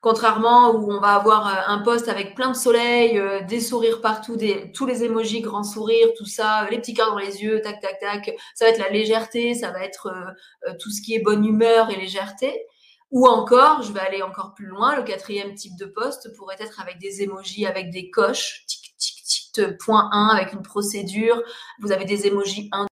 Contrairement 0.00 0.70
où 0.70 0.90
on 0.90 0.98
va 0.98 1.14
avoir 1.14 1.46
euh, 1.46 1.60
un 1.66 1.78
poste 1.80 2.08
avec 2.08 2.34
plein 2.34 2.48
de 2.50 2.56
soleil, 2.56 3.18
euh, 3.18 3.42
des 3.42 3.60
sourires 3.60 4.00
partout, 4.00 4.38
tous 4.72 4.86
les 4.86 5.04
émojis, 5.04 5.42
grands 5.42 5.62
sourires, 5.62 6.08
tout 6.16 6.24
ça, 6.24 6.66
les 6.70 6.78
petits 6.78 6.94
cœurs 6.94 7.10
dans 7.10 7.18
les 7.18 7.42
yeux, 7.42 7.60
tac, 7.60 7.80
tac, 7.80 8.00
tac. 8.00 8.34
Ça 8.54 8.64
va 8.64 8.70
être 8.70 8.78
la 8.78 8.88
légèreté, 8.88 9.54
ça 9.54 9.70
va 9.70 9.84
être 9.84 10.06
euh, 10.06 10.72
tout 10.80 10.90
ce 10.90 11.02
qui 11.02 11.14
est 11.14 11.18
bonne 11.18 11.44
humeur 11.44 11.90
et 11.90 11.96
légèreté. 11.96 12.64
Ou 13.10 13.26
encore, 13.26 13.82
je 13.82 13.92
vais 13.92 14.00
aller 14.00 14.22
encore 14.22 14.54
plus 14.54 14.66
loin, 14.66 14.96
le 14.96 15.02
quatrième 15.02 15.54
type 15.54 15.76
de 15.76 15.84
poste 15.84 16.34
pourrait 16.34 16.56
être 16.60 16.80
avec 16.80 16.98
des 16.98 17.22
émojis, 17.22 17.66
avec 17.66 17.90
des 17.90 18.08
coches, 18.08 18.64
tic, 18.66 18.94
tic, 18.96 19.24
tic, 19.24 19.76
point 19.84 20.08
1, 20.12 20.28
avec 20.28 20.54
une 20.54 20.62
procédure. 20.62 21.42
Vous 21.80 21.92
avez 21.92 22.06
des 22.06 22.26
émojis 22.26 22.70
1, 22.72 22.86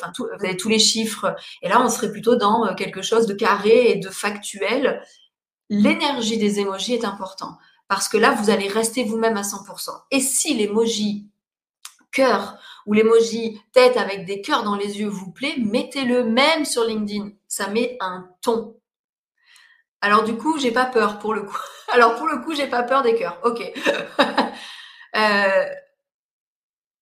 enfin, 0.00 0.12
vous 0.18 0.44
avez 0.44 0.56
tous 0.56 0.68
les 0.68 0.78
chiffres. 0.78 1.34
Et 1.62 1.68
là, 1.68 1.80
on 1.82 1.88
serait 1.88 2.10
plutôt 2.10 2.36
dans 2.36 2.74
quelque 2.74 3.02
chose 3.02 3.26
de 3.26 3.34
carré 3.34 3.90
et 3.90 3.96
de 3.96 4.08
factuel 4.08 5.02
l'énergie 5.70 6.36
des 6.36 6.58
émojis 6.58 6.94
est 6.94 7.04
important 7.04 7.56
parce 7.88 8.08
que 8.08 8.18
là, 8.18 8.32
vous 8.32 8.50
allez 8.50 8.68
rester 8.68 9.04
vous-même 9.04 9.36
à 9.36 9.42
100%. 9.42 9.90
Et 10.10 10.20
si 10.20 10.54
l'emoji 10.54 11.28
cœur 12.12 12.58
ou 12.86 12.92
l'emoji 12.92 13.60
tête 13.72 13.96
avec 13.96 14.26
des 14.26 14.42
cœurs 14.42 14.64
dans 14.64 14.76
les 14.76 15.00
yeux 15.00 15.08
vous 15.08 15.30
plaît, 15.30 15.54
mettez-le 15.58 16.24
même 16.24 16.64
sur 16.64 16.84
LinkedIn. 16.84 17.30
Ça 17.48 17.68
met 17.68 17.96
un 18.00 18.28
ton. 18.42 18.76
Alors 20.00 20.24
du 20.24 20.36
coup, 20.36 20.58
j'ai 20.58 20.70
pas 20.72 20.86
peur 20.86 21.18
pour 21.18 21.34
le 21.34 21.42
coup. 21.42 21.58
Alors 21.92 22.16
pour 22.16 22.26
le 22.26 22.38
coup, 22.38 22.54
j'ai 22.54 22.68
pas 22.68 22.82
peur 22.82 23.02
des 23.02 23.14
cœurs. 23.14 23.38
Ok. 23.44 23.62
Euh, 25.16 25.64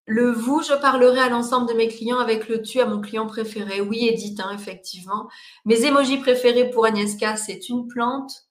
le 0.09 0.33
vous, 0.33 0.63
je 0.63 0.73
parlerai 0.73 1.21
à 1.21 1.29
l'ensemble 1.29 1.69
de 1.69 1.75
mes 1.75 1.89
clients 1.89 2.19
avec 2.19 2.49
le 2.49 2.63
tu 2.63 2.81
à 2.81 2.87
mon 2.87 3.01
client 3.01 3.27
préféré. 3.27 3.83
Oui, 3.83 4.09
Edith, 4.09 4.41
hein, 4.41 4.53
effectivement. 4.55 5.29
Mes 5.67 5.85
émojis 5.85 6.17
préférés 6.17 6.71
pour 6.71 6.87
Agnieszka, 6.87 7.37
c'est 7.37 7.69
une 7.69 7.87
plante, 7.89 8.49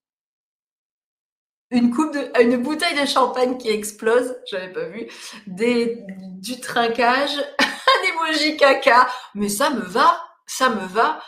une 1.72 2.62
bouteille 2.62 3.00
de 3.00 3.06
champagne 3.06 3.58
qui 3.58 3.70
explose, 3.70 4.38
j'avais 4.50 4.72
pas 4.72 4.86
vu, 4.86 5.08
du 5.48 6.62
trinquage, 6.62 7.36
un 7.60 8.08
emoji 8.08 8.56
caca, 8.56 9.10
mais 9.34 9.50
ça 9.50 9.72
me 9.72 9.82
va, 9.82 10.24
ça 10.46 10.70
me 10.70 10.86
va. 10.86 11.22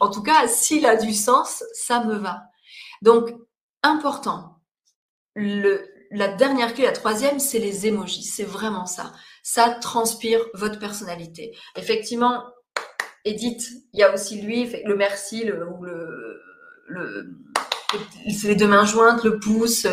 En 0.00 0.10
tout 0.10 0.22
cas, 0.22 0.48
s'il 0.48 0.86
a 0.86 0.96
du 0.96 1.12
sens, 1.12 1.62
ça 1.74 2.02
me 2.02 2.14
va. 2.16 2.44
Donc, 3.02 3.30
important. 3.82 4.58
La 5.36 6.28
dernière 6.28 6.72
clé, 6.72 6.84
la 6.84 6.92
troisième, 6.92 7.38
c'est 7.38 7.58
les 7.58 7.86
emojis. 7.86 8.22
C'est 8.22 8.44
vraiment 8.44 8.86
ça. 8.86 9.12
Ça 9.44 9.70
transpire 9.70 10.40
votre 10.54 10.78
personnalité. 10.78 11.54
Effectivement, 11.76 12.42
Edith, 13.26 13.68
il 13.92 14.00
y 14.00 14.02
a 14.02 14.12
aussi 14.12 14.40
lui, 14.40 14.66
le 14.84 14.96
merci, 14.96 15.44
le, 15.44 15.68
ou 15.68 15.84
le, 15.84 17.30
les 18.44 18.54
deux 18.56 18.66
mains 18.66 18.86
jointes, 18.86 19.22
le 19.22 19.38
pouce. 19.38 19.86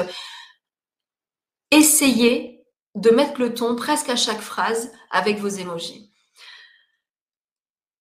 Essayez 1.69 2.65
de 2.95 3.09
mettre 3.09 3.39
le 3.41 3.53
ton 3.53 3.75
presque 3.75 4.09
à 4.09 4.15
chaque 4.15 4.41
phrase 4.41 4.91
avec 5.11 5.37
vos 5.37 5.49
émojis. 5.49 6.11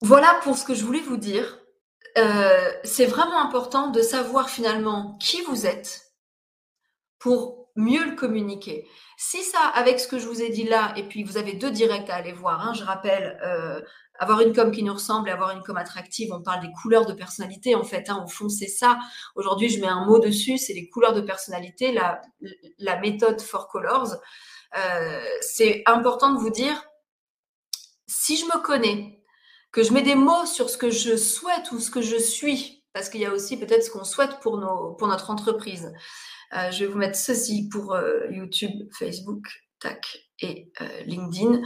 Voilà 0.01 0.39
pour 0.43 0.57
ce 0.57 0.65
que 0.65 0.73
je 0.73 0.85
voulais 0.85 1.01
vous 1.01 1.17
dire. 1.17 1.59
Euh, 2.17 2.71
c'est 2.85 3.05
vraiment 3.05 3.41
important 3.41 3.89
de 3.91 4.01
savoir 4.01 4.49
finalement 4.49 5.17
qui 5.19 5.41
vous 5.43 5.65
êtes 5.65 6.13
pour 7.19 7.69
mieux 7.75 8.03
le 8.03 8.15
communiquer. 8.15 8.87
Si 9.23 9.43
ça, 9.43 9.59
avec 9.75 9.99
ce 9.99 10.07
que 10.07 10.17
je 10.17 10.25
vous 10.25 10.41
ai 10.41 10.49
dit 10.49 10.63
là, 10.63 10.93
et 10.95 11.07
puis 11.07 11.23
vous 11.23 11.37
avez 11.37 11.53
deux 11.53 11.69
directs 11.69 12.09
à 12.09 12.15
aller 12.15 12.31
voir, 12.31 12.67
hein, 12.67 12.73
je 12.73 12.83
rappelle, 12.83 13.39
euh, 13.45 13.79
avoir 14.17 14.41
une 14.41 14.51
com 14.51 14.71
qui 14.71 14.81
nous 14.81 14.95
ressemble 14.95 15.29
et 15.29 15.31
avoir 15.31 15.51
une 15.51 15.61
com 15.61 15.77
attractive, 15.77 16.33
on 16.33 16.41
parle 16.41 16.61
des 16.61 16.71
couleurs 16.81 17.05
de 17.05 17.13
personnalité 17.13 17.75
en 17.75 17.83
fait. 17.83 18.09
Hein, 18.09 18.23
au 18.25 18.27
fond, 18.27 18.49
c'est 18.49 18.67
ça. 18.67 18.97
Aujourd'hui, 19.35 19.69
je 19.69 19.79
mets 19.79 19.87
un 19.87 20.05
mot 20.05 20.17
dessus, 20.17 20.57
c'est 20.57 20.73
les 20.73 20.89
couleurs 20.89 21.13
de 21.13 21.21
personnalité, 21.21 21.91
la, 21.91 22.99
méthode 22.99 23.39
for 23.41 23.67
colors. 23.67 24.15
Euh, 24.75 25.23
c'est 25.41 25.83
important 25.85 26.33
de 26.33 26.39
vous 26.39 26.49
dire, 26.49 26.83
si 28.07 28.37
je 28.37 28.45
me 28.45 28.59
connais, 28.63 29.23
que 29.71 29.83
je 29.83 29.93
mets 29.93 30.01
des 30.01 30.15
mots 30.15 30.47
sur 30.47 30.67
ce 30.67 30.77
que 30.77 30.89
je 30.89 31.15
souhaite 31.15 31.71
ou 31.71 31.79
ce 31.79 31.91
que 31.91 32.01
je 32.01 32.17
suis, 32.17 32.83
parce 32.91 33.07
qu'il 33.07 33.21
y 33.21 33.27
a 33.27 33.31
aussi 33.31 33.59
peut-être 33.59 33.83
ce 33.83 33.91
qu'on 33.91 34.03
souhaite 34.03 34.39
pour 34.39 34.57
notre 34.57 35.29
entreprise. 35.29 35.93
Euh, 36.53 36.71
je 36.71 36.85
vais 36.85 36.91
vous 36.91 36.97
mettre 36.97 37.17
ceci 37.17 37.69
pour 37.69 37.93
euh, 37.93 38.27
YouTube, 38.29 38.89
Facebook, 38.97 39.45
tac, 39.79 40.05
et 40.39 40.71
LinkedIn. 41.05 41.61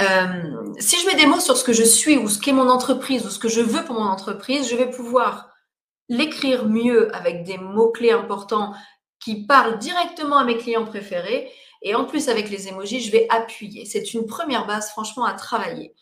Euh, 0.00 0.74
si 0.78 0.98
je 0.98 1.06
mets 1.06 1.16
des 1.16 1.26
mots 1.26 1.40
sur 1.40 1.56
ce 1.56 1.64
que 1.64 1.74
je 1.74 1.82
suis 1.82 2.16
ou 2.16 2.28
ce 2.28 2.38
qu'est 2.38 2.52
mon 2.52 2.68
entreprise 2.68 3.26
ou 3.26 3.30
ce 3.30 3.38
que 3.38 3.48
je 3.48 3.60
veux 3.60 3.84
pour 3.84 3.94
mon 3.94 4.06
entreprise, 4.06 4.70
je 4.70 4.76
vais 4.76 4.90
pouvoir 4.90 5.50
l'écrire 6.08 6.66
mieux 6.66 7.14
avec 7.14 7.44
des 7.44 7.58
mots-clés 7.58 8.12
importants 8.12 8.74
qui 9.20 9.46
parlent 9.46 9.78
directement 9.78 10.38
à 10.38 10.44
mes 10.44 10.56
clients 10.56 10.86
préférés. 10.86 11.50
Et 11.82 11.94
en 11.94 12.06
plus, 12.06 12.28
avec 12.28 12.48
les 12.50 12.68
émojis, 12.68 13.00
je 13.00 13.12
vais 13.12 13.26
appuyer. 13.28 13.84
C'est 13.84 14.14
une 14.14 14.24
première 14.24 14.66
base, 14.66 14.88
franchement, 14.90 15.24
à 15.24 15.34
travailler. 15.34 15.94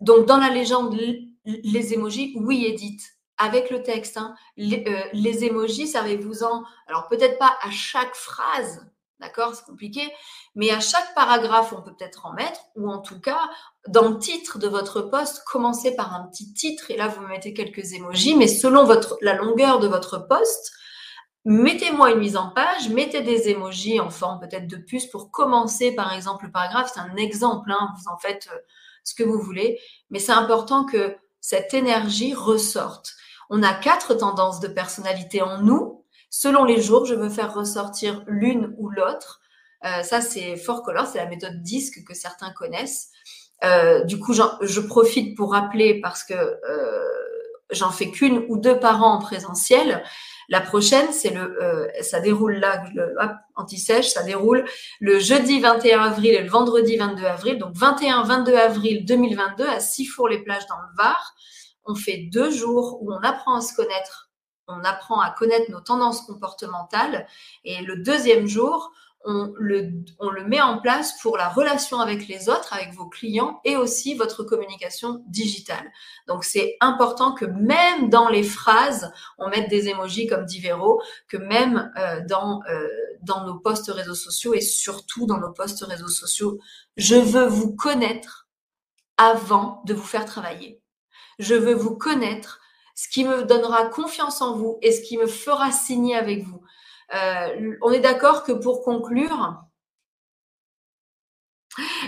Donc, 0.00 0.26
dans 0.26 0.36
la 0.38 0.48
légende, 0.48 0.96
les 1.44 1.92
émojis, 1.92 2.34
oui, 2.36 2.66
Edith, 2.66 3.02
avec 3.42 3.70
le 3.70 3.82
texte. 3.82 4.16
Hein, 4.16 4.34
les, 4.56 4.84
euh, 4.86 5.02
les 5.12 5.44
émojis, 5.44 5.88
servez-vous-en. 5.88 6.62
Alors, 6.86 7.08
peut-être 7.08 7.38
pas 7.38 7.56
à 7.62 7.70
chaque 7.70 8.14
phrase, 8.14 8.86
D'accord 9.22 9.54
C'est 9.54 9.64
compliqué. 9.64 10.12
Mais 10.56 10.70
à 10.70 10.80
chaque 10.80 11.14
paragraphe, 11.14 11.72
on 11.72 11.80
peut 11.80 11.94
peut-être 11.94 12.26
en 12.26 12.32
mettre, 12.32 12.60
ou 12.74 12.90
en 12.90 12.98
tout 12.98 13.20
cas, 13.20 13.48
dans 13.86 14.10
le 14.10 14.18
titre 14.18 14.58
de 14.58 14.66
votre 14.66 15.00
poste, 15.00 15.44
commencez 15.46 15.94
par 15.94 16.12
un 16.14 16.26
petit 16.26 16.52
titre, 16.52 16.90
et 16.90 16.96
là, 16.96 17.06
vous 17.06 17.24
mettez 17.26 17.54
quelques 17.54 17.92
émojis, 17.92 18.34
mais 18.36 18.48
selon 18.48 18.84
votre, 18.84 19.16
la 19.22 19.34
longueur 19.34 19.78
de 19.78 19.86
votre 19.86 20.18
poste, 20.18 20.72
mettez-moi 21.44 22.10
une 22.10 22.18
mise 22.18 22.36
en 22.36 22.50
page, 22.50 22.88
mettez 22.88 23.22
des 23.22 23.48
émojis 23.48 24.00
en 24.00 24.10
forme 24.10 24.40
peut-être 24.40 24.66
de 24.66 24.76
puce 24.76 25.06
pour 25.06 25.30
commencer, 25.30 25.94
par 25.94 26.12
exemple, 26.12 26.46
le 26.46 26.52
paragraphe. 26.52 26.90
C'est 26.92 27.00
un 27.00 27.16
exemple, 27.16 27.70
hein, 27.70 27.94
vous 27.96 28.12
en 28.12 28.18
faites 28.18 28.48
euh, 28.52 28.58
ce 29.04 29.14
que 29.14 29.22
vous 29.22 29.38
voulez, 29.38 29.78
mais 30.10 30.18
c'est 30.18 30.32
important 30.32 30.84
que 30.84 31.16
cette 31.40 31.74
énergie 31.74 32.34
ressorte. 32.34 33.14
On 33.52 33.62
a 33.62 33.72
quatre 33.72 34.14
tendances 34.14 34.60
de 34.60 34.68
personnalité 34.68 35.42
en 35.42 35.58
nous, 35.58 36.02
Selon 36.34 36.64
les 36.64 36.80
jours, 36.80 37.04
je 37.04 37.14
veux 37.14 37.28
faire 37.28 37.52
ressortir 37.52 38.24
l'une 38.26 38.74
ou 38.78 38.88
l'autre. 38.88 39.40
Euh, 39.84 40.02
ça, 40.02 40.22
c'est 40.22 40.56
Fort 40.56 40.82
Color, 40.82 41.06
c'est 41.06 41.18
la 41.18 41.26
méthode 41.26 41.62
disque 41.62 42.02
que 42.08 42.14
certains 42.14 42.50
connaissent. 42.52 43.10
Euh, 43.64 44.02
du 44.04 44.18
coup, 44.18 44.32
je 44.32 44.80
profite 44.80 45.36
pour 45.36 45.52
rappeler 45.52 46.00
parce 46.00 46.24
que 46.24 46.32
euh, 46.32 47.08
j'en 47.70 47.90
fais 47.90 48.10
qu'une 48.10 48.46
ou 48.48 48.56
deux 48.56 48.80
par 48.80 49.02
an 49.04 49.16
en 49.16 49.18
présentiel. 49.18 50.02
La 50.48 50.62
prochaine, 50.62 51.12
ça 51.12 52.20
déroule 52.20 52.54
là, 52.54 52.82
anti-sèche, 53.54 54.08
ça 54.08 54.22
déroule 54.22 54.64
le 55.00 55.18
jeudi 55.18 55.60
21 55.60 56.00
avril 56.00 56.34
et 56.34 56.42
le 56.42 56.48
vendredi 56.48 56.96
22 56.96 57.24
avril. 57.24 57.58
Donc 57.58 57.76
21-22 57.76 58.54
avril 58.56 59.04
2022 59.04 59.66
à 59.68 59.80
Sifour-les-Plages 59.80 60.66
dans 60.66 60.78
le 60.78 60.96
Var. 60.96 61.34
On 61.84 61.94
fait 61.94 62.28
deux 62.32 62.50
jours 62.50 62.98
où 63.02 63.12
on 63.12 63.18
apprend 63.18 63.56
à 63.56 63.60
se 63.60 63.74
connaître, 63.74 64.30
on 64.68 64.84
apprend 64.84 65.20
à 65.20 65.30
connaître 65.30 65.70
nos 65.70 65.80
tendances 65.80 66.22
comportementales. 66.22 67.26
Et 67.64 67.82
le 67.82 67.96
deuxième 67.96 68.46
jour, 68.46 68.92
on 69.24 69.52
le, 69.56 70.44
met 70.46 70.60
en 70.60 70.80
place 70.80 71.18
pour 71.20 71.36
la 71.36 71.48
relation 71.48 72.00
avec 72.00 72.26
les 72.28 72.48
autres, 72.48 72.72
avec 72.72 72.92
vos 72.92 73.06
clients 73.06 73.60
et 73.64 73.76
aussi 73.76 74.14
votre 74.14 74.42
communication 74.42 75.22
digitale. 75.28 75.90
Donc 76.26 76.44
c'est 76.44 76.76
important 76.80 77.32
que 77.32 77.44
même 77.44 78.08
dans 78.08 78.28
les 78.28 78.42
phrases, 78.42 79.12
on 79.38 79.48
mette 79.48 79.68
des 79.68 79.88
émojis 79.88 80.26
comme 80.26 80.44
dit 80.44 80.60
Véro, 80.60 81.00
que 81.28 81.36
même 81.36 81.92
euh, 81.96 82.20
dans, 82.28 82.62
euh, 82.68 82.88
dans 83.22 83.46
nos 83.46 83.58
posts 83.58 83.90
réseaux 83.90 84.14
sociaux 84.14 84.54
et 84.54 84.60
surtout 84.60 85.26
dans 85.26 85.38
nos 85.38 85.52
posts 85.52 85.84
réseaux 85.84 86.08
sociaux, 86.08 86.58
je 86.96 87.16
veux 87.16 87.46
vous 87.46 87.74
connaître 87.76 88.48
avant 89.16 89.82
de 89.86 89.94
vous 89.94 90.02
faire 90.02 90.24
travailler. 90.24 90.81
Je 91.42 91.56
veux 91.56 91.74
vous 91.74 91.96
connaître, 91.96 92.60
ce 92.94 93.08
qui 93.08 93.24
me 93.24 93.42
donnera 93.42 93.86
confiance 93.86 94.40
en 94.40 94.54
vous 94.56 94.78
et 94.80 94.92
ce 94.92 95.02
qui 95.02 95.18
me 95.18 95.26
fera 95.26 95.72
signer 95.72 96.14
avec 96.14 96.44
vous. 96.44 96.62
Euh, 97.14 97.76
on 97.82 97.90
est 97.90 97.98
d'accord 97.98 98.44
que 98.44 98.52
pour 98.52 98.84
conclure, 98.84 99.60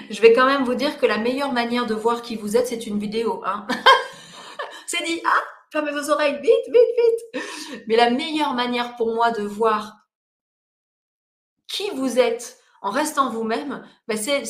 je 0.09 0.21
vais 0.21 0.33
quand 0.33 0.47
même 0.47 0.63
vous 0.63 0.77
dire 0.77 0.99
que 0.99 1.07
la 1.07 1.19
meilleure 1.19 1.51
manière 1.51 1.87
de 1.87 1.95
voir 1.95 2.23
qui 2.23 2.37
vous 2.37 2.57
êtes, 2.57 2.69
c'est 2.69 2.87
une 2.87 3.01
vidéo. 3.01 3.43
Hein. 3.45 3.67
c'est 4.87 5.03
dit, 5.03 5.21
ah, 5.27 5.43
fermez 5.73 5.91
vos 5.91 6.11
oreilles, 6.11 6.41
vite, 6.41 6.69
vite, 6.69 7.43
vite. 7.43 7.85
Mais 7.89 7.97
la 7.97 8.11
meilleure 8.11 8.55
manière 8.55 8.95
pour 8.95 9.13
moi 9.17 9.33
de 9.33 9.43
voir 9.43 9.97
qui 11.67 11.91
vous 11.91 12.21
êtes 12.21 12.63
en 12.85 12.91
restant 12.91 13.31
vous-même, 13.31 13.83
ben 14.07 14.19
c'est 14.19 14.43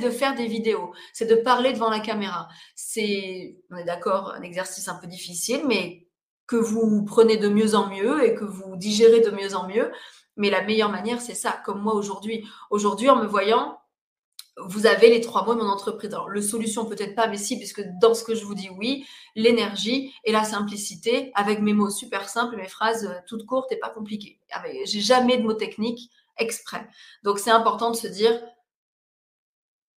de 0.00 0.10
faire 0.10 0.34
des 0.34 0.48
vidéos, 0.48 0.92
c'est 1.12 1.26
de 1.26 1.36
parler 1.36 1.72
devant 1.72 1.88
la 1.88 2.00
caméra. 2.00 2.48
C'est, 2.74 3.60
on 3.70 3.76
est 3.76 3.84
d'accord, 3.84 4.34
un 4.36 4.42
exercice 4.42 4.88
un 4.88 4.96
peu 4.96 5.06
difficile, 5.06 5.62
mais 5.64 6.08
que 6.48 6.56
vous 6.56 7.04
prenez 7.04 7.36
de 7.36 7.48
mieux 7.48 7.76
en 7.76 7.88
mieux 7.88 8.24
et 8.24 8.34
que 8.34 8.44
vous 8.44 8.74
digérez 8.74 9.20
de 9.20 9.30
mieux 9.30 9.54
en 9.54 9.68
mieux. 9.68 9.92
Mais 10.36 10.50
la 10.50 10.62
meilleure 10.62 10.90
manière, 10.90 11.20
c'est 11.20 11.36
ça, 11.36 11.52
comme 11.64 11.80
moi 11.80 11.94
aujourd'hui. 11.94 12.44
Aujourd'hui, 12.70 13.08
en 13.08 13.22
me 13.22 13.26
voyant, 13.26 13.78
vous 14.56 14.86
avez 14.86 15.08
les 15.08 15.20
trois 15.20 15.44
mots 15.44 15.54
de 15.54 15.60
mon 15.60 15.68
entreprise. 15.68 16.10
Le 16.26 16.42
solution, 16.42 16.86
peut-être 16.86 17.14
pas, 17.14 17.28
mais 17.28 17.38
si, 17.38 17.56
puisque 17.56 17.84
dans 18.00 18.14
ce 18.14 18.24
que 18.24 18.34
je 18.34 18.44
vous 18.44 18.56
dis, 18.56 18.68
oui, 18.76 19.06
l'énergie 19.36 20.12
et 20.24 20.32
la 20.32 20.42
simplicité, 20.42 21.30
avec 21.36 21.60
mes 21.60 21.72
mots 21.72 21.90
super 21.90 22.28
simples, 22.28 22.56
mes 22.56 22.66
phrases 22.66 23.06
euh, 23.06 23.14
toutes 23.28 23.46
courtes 23.46 23.70
et 23.70 23.76
pas 23.76 23.90
compliquées. 23.90 24.40
J'ai 24.86 25.00
jamais 25.00 25.36
de 25.36 25.44
mots 25.44 25.54
techniques 25.54 26.10
exprès. 26.38 26.86
Donc, 27.22 27.38
c'est 27.38 27.50
important 27.50 27.90
de 27.90 27.96
se 27.96 28.06
dire 28.06 28.40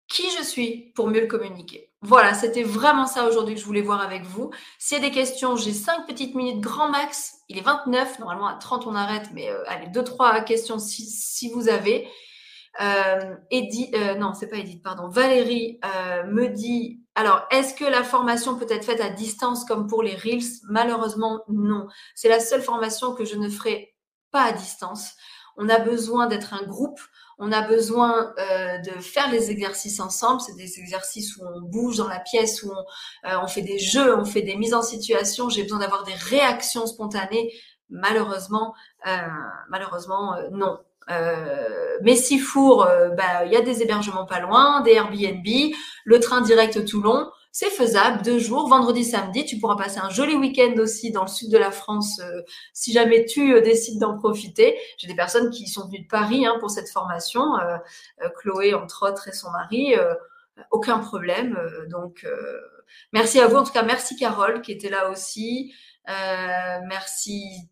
qui 0.07 0.23
je 0.37 0.43
suis 0.43 0.91
pour 0.95 1.07
mieux 1.07 1.21
le 1.21 1.27
communiquer. 1.27 1.91
Voilà, 2.01 2.33
c'était 2.33 2.63
vraiment 2.63 3.07
ça 3.07 3.27
aujourd'hui 3.27 3.55
que 3.55 3.59
je 3.59 3.65
voulais 3.65 3.81
voir 3.81 4.01
avec 4.01 4.23
vous. 4.23 4.51
S'il 4.77 4.97
y 4.97 5.05
a 5.05 5.09
des 5.09 5.13
questions, 5.13 5.55
j'ai 5.55 5.73
5 5.73 6.05
petites 6.07 6.35
minutes 6.35 6.61
grand 6.61 6.89
max. 6.89 7.33
Il 7.49 7.57
est 7.57 7.61
29, 7.61 8.19
normalement 8.19 8.47
à 8.47 8.53
30 8.53 8.87
on 8.87 8.95
arrête, 8.95 9.29
mais 9.33 9.49
euh, 9.49 9.63
allez, 9.67 9.87
2-3 9.87 10.43
questions 10.43 10.79
si, 10.79 11.51
vous 11.53 11.69
avez. 11.69 12.07
Euh, 12.79 13.35
Edith, 13.49 13.93
euh, 13.95 14.15
non, 14.15 14.33
c'est 14.33 14.47
pas 14.47 14.57
Edith, 14.57 14.83
pardon. 14.83 15.09
Valérie 15.09 15.79
euh, 15.83 16.23
me 16.25 16.47
dit, 16.47 17.01
alors, 17.15 17.47
est-ce 17.49 17.73
que 17.73 17.85
la 17.85 18.03
formation 18.03 18.57
peut 18.57 18.67
être 18.69 18.85
faite 18.85 19.01
à 19.01 19.09
distance 19.09 19.65
comme 19.65 19.87
pour 19.87 20.03
les 20.03 20.15
Reels? 20.15 20.61
Malheureusement, 20.69 21.41
non. 21.49 21.87
C'est 22.13 22.29
la 22.29 22.39
seule 22.39 22.61
formation 22.61 23.15
que 23.15 23.25
je 23.25 23.35
ne 23.35 23.49
ferai 23.49 23.95
pas 24.31 24.43
à 24.43 24.51
distance. 24.51 25.15
On 25.57 25.69
a 25.69 25.79
besoin 25.79 26.27
d'être 26.27 26.53
un 26.53 26.63
groupe 26.63 26.99
on 27.39 27.51
a 27.51 27.61
besoin 27.61 28.33
euh, 28.39 28.77
de 28.79 28.99
faire 28.99 29.29
les 29.31 29.51
exercices 29.51 29.99
ensemble. 29.99 30.41
C'est 30.41 30.55
des 30.55 30.79
exercices 30.79 31.37
où 31.37 31.45
on 31.45 31.61
bouge 31.61 31.97
dans 31.97 32.07
la 32.07 32.19
pièce, 32.19 32.63
où 32.63 32.71
on, 32.71 33.29
euh, 33.29 33.47
fait 33.47 33.61
des 33.61 33.77
jeux, 33.77 34.17
on 34.17 34.25
fait 34.25 34.41
des 34.41 34.55
mises 34.55 34.73
en 34.73 34.81
situation. 34.81 35.49
J'ai 35.49 35.63
besoin 35.63 35.79
d'avoir 35.79 36.03
des 36.03 36.13
réactions 36.15 36.87
spontanées. 36.87 37.53
Malheureusement, 37.89 38.73
euh, 39.05 39.17
malheureusement, 39.69 40.35
non. 40.51 40.77
mais 42.01 42.15
si 42.15 42.37
four, 42.37 42.85
bah, 43.15 43.45
il 43.45 43.53
y 43.53 43.55
a 43.55 43.61
des 43.61 43.81
hébergements 43.81 44.25
pas 44.25 44.41
loin, 44.41 44.81
des 44.81 44.93
Airbnb, 44.93 45.45
le 46.03 46.19
train 46.19 46.41
direct 46.41 46.83
Toulon 46.85 47.29
c'est 47.51 47.69
faisable, 47.69 48.21
deux 48.21 48.39
jours, 48.39 48.69
vendredi, 48.69 49.03
samedi. 49.03 49.45
Tu 49.45 49.57
pourras 49.57 49.75
passer 49.75 49.99
un 49.99 50.09
joli 50.09 50.35
week-end 50.35 50.73
aussi 50.79 51.11
dans 51.11 51.23
le 51.23 51.27
sud 51.27 51.51
de 51.51 51.57
la 51.57 51.71
France 51.71 52.19
euh, 52.19 52.41
si 52.73 52.93
jamais 52.93 53.25
tu 53.25 53.53
euh, 53.53 53.61
décides 53.61 53.99
d'en 53.99 54.17
profiter. 54.17 54.77
J'ai 54.97 55.07
des 55.07 55.15
personnes 55.15 55.49
qui 55.49 55.67
sont 55.67 55.87
venues 55.87 56.01
de 56.03 56.07
Paris 56.07 56.45
hein, 56.45 56.57
pour 56.59 56.69
cette 56.69 56.89
formation, 56.89 57.57
euh, 57.57 58.29
Chloé 58.37 58.73
entre 58.73 59.09
autres 59.09 59.27
et 59.27 59.31
son 59.31 59.49
mari. 59.51 59.95
aucun 60.71 60.99
problème. 60.99 61.59
donc, 61.89 62.25
merci 63.13 63.39
à 63.39 63.47
vous. 63.47 63.57
En 63.57 63.63
tout 63.63 63.73
cas, 63.73 63.83
merci 63.83 64.15
Carole 64.17 64.61
qui 64.61 64.71
était 64.71 64.89
là 64.89 65.09
aussi. 65.09 65.73
merci 66.05 67.69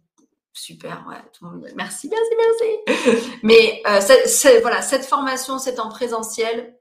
super, 0.53 1.05
ouais. 1.07 1.51
Merci, 1.75 2.09
merci, 2.09 2.31
merci. 2.87 3.39
Mais 3.43 3.83
voilà, 4.61 4.81
cette 4.81 5.05
formation, 5.05 5.59
c'est 5.59 5.79
en 5.79 5.89
présentiel. 5.89 6.75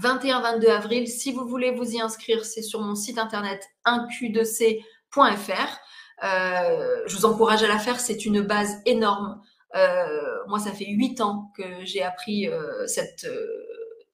21-22 0.00 0.68
avril. 0.68 1.08
Si 1.08 1.32
vous 1.32 1.46
voulez 1.46 1.70
vous 1.70 1.92
y 1.92 2.00
inscrire, 2.00 2.44
c'est 2.44 2.62
sur 2.62 2.80
mon 2.80 2.94
site 2.94 3.18
internet 3.18 3.64
1q2c.fr. 3.86 5.78
Euh, 6.24 7.02
je 7.06 7.16
vous 7.16 7.26
encourage 7.26 7.62
à 7.62 7.68
la 7.68 7.78
faire, 7.78 8.00
c'est 8.00 8.24
une 8.24 8.40
base 8.40 8.76
énorme. 8.86 9.40
Euh, 9.76 10.06
moi, 10.48 10.58
ça 10.58 10.72
fait 10.72 10.86
huit 10.86 11.20
ans 11.20 11.52
que 11.56 11.84
j'ai 11.84 12.02
appris 12.02 12.48
euh, 12.48 12.86
cette, 12.86 13.26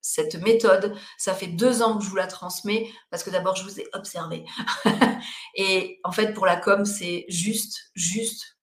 cette 0.00 0.34
méthode. 0.42 0.94
Ça 1.18 1.34
fait 1.34 1.46
deux 1.46 1.82
ans 1.82 1.98
que 1.98 2.04
je 2.04 2.08
vous 2.08 2.16
la 2.16 2.26
transmets 2.26 2.90
parce 3.10 3.22
que 3.22 3.30
d'abord, 3.30 3.56
je 3.56 3.64
vous 3.64 3.80
ai 3.80 3.86
observé. 3.92 4.44
Et 5.54 6.00
en 6.04 6.12
fait, 6.12 6.34
pour 6.34 6.46
la 6.46 6.56
com, 6.56 6.84
c'est 6.84 7.24
juste, 7.28 7.90
juste 7.94 8.53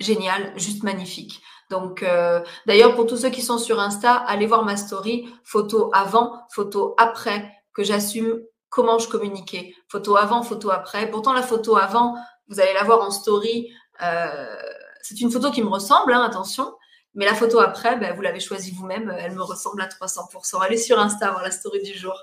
génial, 0.00 0.52
juste 0.56 0.82
magnifique. 0.82 1.42
Donc, 1.70 2.02
euh, 2.02 2.40
d'ailleurs, 2.66 2.94
pour 2.94 3.06
tous 3.06 3.18
ceux 3.18 3.30
qui 3.30 3.42
sont 3.42 3.58
sur 3.58 3.78
Insta, 3.78 4.14
allez 4.14 4.46
voir 4.46 4.64
ma 4.64 4.76
story, 4.76 5.28
photo 5.44 5.90
avant, 5.92 6.40
photo 6.50 6.94
après, 6.98 7.52
que 7.74 7.84
j'assume 7.84 8.40
comment 8.70 8.98
je 8.98 9.08
communiquais. 9.08 9.74
Photo 9.88 10.16
avant, 10.16 10.42
photo 10.42 10.70
après. 10.70 11.10
Pourtant, 11.10 11.32
la 11.32 11.42
photo 11.42 11.76
avant, 11.76 12.16
vous 12.48 12.60
allez 12.60 12.72
la 12.72 12.84
voir 12.84 13.02
en 13.02 13.10
story. 13.10 13.70
Euh, 14.02 14.56
c'est 15.02 15.20
une 15.20 15.30
photo 15.30 15.50
qui 15.50 15.62
me 15.62 15.68
ressemble, 15.68 16.12
hein, 16.12 16.22
attention. 16.22 16.72
Mais 17.14 17.24
la 17.24 17.34
photo 17.34 17.58
après, 17.58 17.96
ben, 17.96 18.14
vous 18.14 18.22
l'avez 18.22 18.40
choisie 18.40 18.72
vous-même. 18.72 19.14
Elle 19.18 19.34
me 19.34 19.42
ressemble 19.42 19.82
à 19.82 19.88
300%. 19.88 20.60
Allez 20.60 20.76
sur 20.76 20.98
Insta 20.98 21.30
voir 21.30 21.42
la 21.42 21.50
story 21.50 21.82
du 21.82 21.94
jour. 21.94 22.14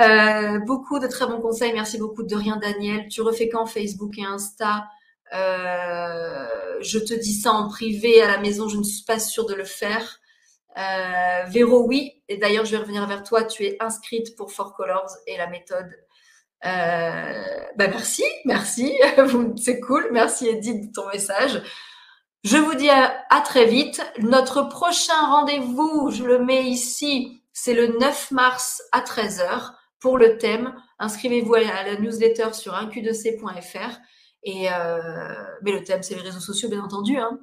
Euh, 0.00 0.58
beaucoup 0.60 0.98
de 0.98 1.06
très 1.06 1.26
bons 1.26 1.40
conseils. 1.40 1.72
Merci 1.72 1.98
beaucoup 1.98 2.24
de 2.24 2.34
rien, 2.34 2.56
Daniel. 2.56 3.08
Tu 3.08 3.22
refais 3.22 3.48
quand 3.48 3.66
Facebook 3.66 4.18
et 4.18 4.24
Insta? 4.24 4.88
Euh, 5.32 6.46
je 6.80 6.98
te 6.98 7.14
dis 7.14 7.34
ça 7.34 7.52
en 7.52 7.68
privé 7.68 8.20
à 8.22 8.28
la 8.28 8.38
maison, 8.38 8.68
je 8.68 8.76
ne 8.76 8.82
suis 8.82 9.04
pas 9.04 9.18
sûre 9.18 9.46
de 9.46 9.54
le 9.54 9.64
faire. 9.64 10.20
Euh, 10.76 11.44
Véro, 11.48 11.86
oui. 11.86 12.22
Et 12.28 12.36
d'ailleurs, 12.36 12.64
je 12.64 12.72
vais 12.72 12.78
revenir 12.78 13.06
vers 13.06 13.22
toi. 13.22 13.44
Tu 13.44 13.64
es 13.64 13.76
inscrite 13.80 14.36
pour 14.36 14.52
Four 14.52 14.74
Colors 14.74 15.10
et 15.26 15.36
la 15.36 15.46
méthode. 15.46 15.90
Euh, 16.66 17.64
bah 17.76 17.88
merci, 17.88 18.24
merci. 18.44 18.92
C'est 19.56 19.80
cool. 19.80 20.08
Merci 20.12 20.48
Edith 20.48 20.88
de 20.88 20.92
ton 20.92 21.06
message. 21.08 21.62
Je 22.42 22.58
vous 22.58 22.74
dis 22.74 22.90
à, 22.90 23.40
très 23.42 23.66
vite. 23.66 24.02
Notre 24.18 24.62
prochain 24.62 25.18
rendez-vous, 25.30 26.10
je 26.10 26.24
le 26.24 26.44
mets 26.44 26.64
ici, 26.64 27.40
c'est 27.54 27.72
le 27.72 27.98
9 27.98 28.32
mars 28.32 28.82
à 28.92 29.00
13h 29.00 29.72
pour 29.98 30.18
le 30.18 30.36
thème. 30.36 30.74
Inscrivez-vous 30.98 31.54
à 31.54 31.60
la 31.60 31.96
newsletter 31.96 32.52
sur 32.52 32.74
1q2c.fr. 32.74 33.98
Euh, 34.46 35.34
mais 35.62 35.72
le 35.72 35.82
thème, 35.82 36.02
c'est 36.02 36.14
les 36.14 36.20
réseaux 36.20 36.40
sociaux, 36.40 36.68
bien 36.68 36.82
entendu. 36.82 37.16
Hein. 37.16 37.38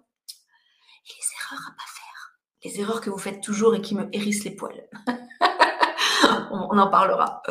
Les 1.07 1.25
erreurs 1.39 1.67
à 1.67 1.71
pas 1.71 1.87
faire. 1.87 2.37
Les 2.63 2.79
erreurs 2.79 3.01
que 3.01 3.09
vous 3.09 3.17
faites 3.17 3.41
toujours 3.41 3.75
et 3.75 3.81
qui 3.81 3.95
me 3.95 4.07
hérissent 4.15 4.43
les 4.43 4.55
poils. 4.55 4.87
on, 6.51 6.77
en 6.77 6.89
parlera. 6.89 7.41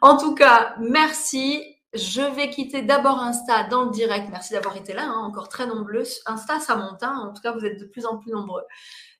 En 0.00 0.16
tout 0.16 0.34
cas, 0.34 0.74
merci. 0.78 1.62
Je 1.92 2.22
vais 2.22 2.50
quitter 2.50 2.82
d'abord 2.82 3.20
Insta 3.20 3.64
dans 3.64 3.84
le 3.84 3.90
direct. 3.90 4.28
Merci 4.30 4.52
d'avoir 4.52 4.76
été 4.76 4.92
là, 4.92 5.04
hein, 5.04 5.22
encore 5.24 5.48
très 5.48 5.66
nombreux. 5.66 6.04
Insta, 6.26 6.58
ça 6.60 6.76
monte. 6.76 7.02
Hein. 7.02 7.16
En 7.28 7.32
tout 7.32 7.42
cas, 7.42 7.52
vous 7.52 7.64
êtes 7.64 7.78
de 7.78 7.84
plus 7.84 8.06
en 8.06 8.18
plus 8.18 8.32
nombreux. 8.32 8.64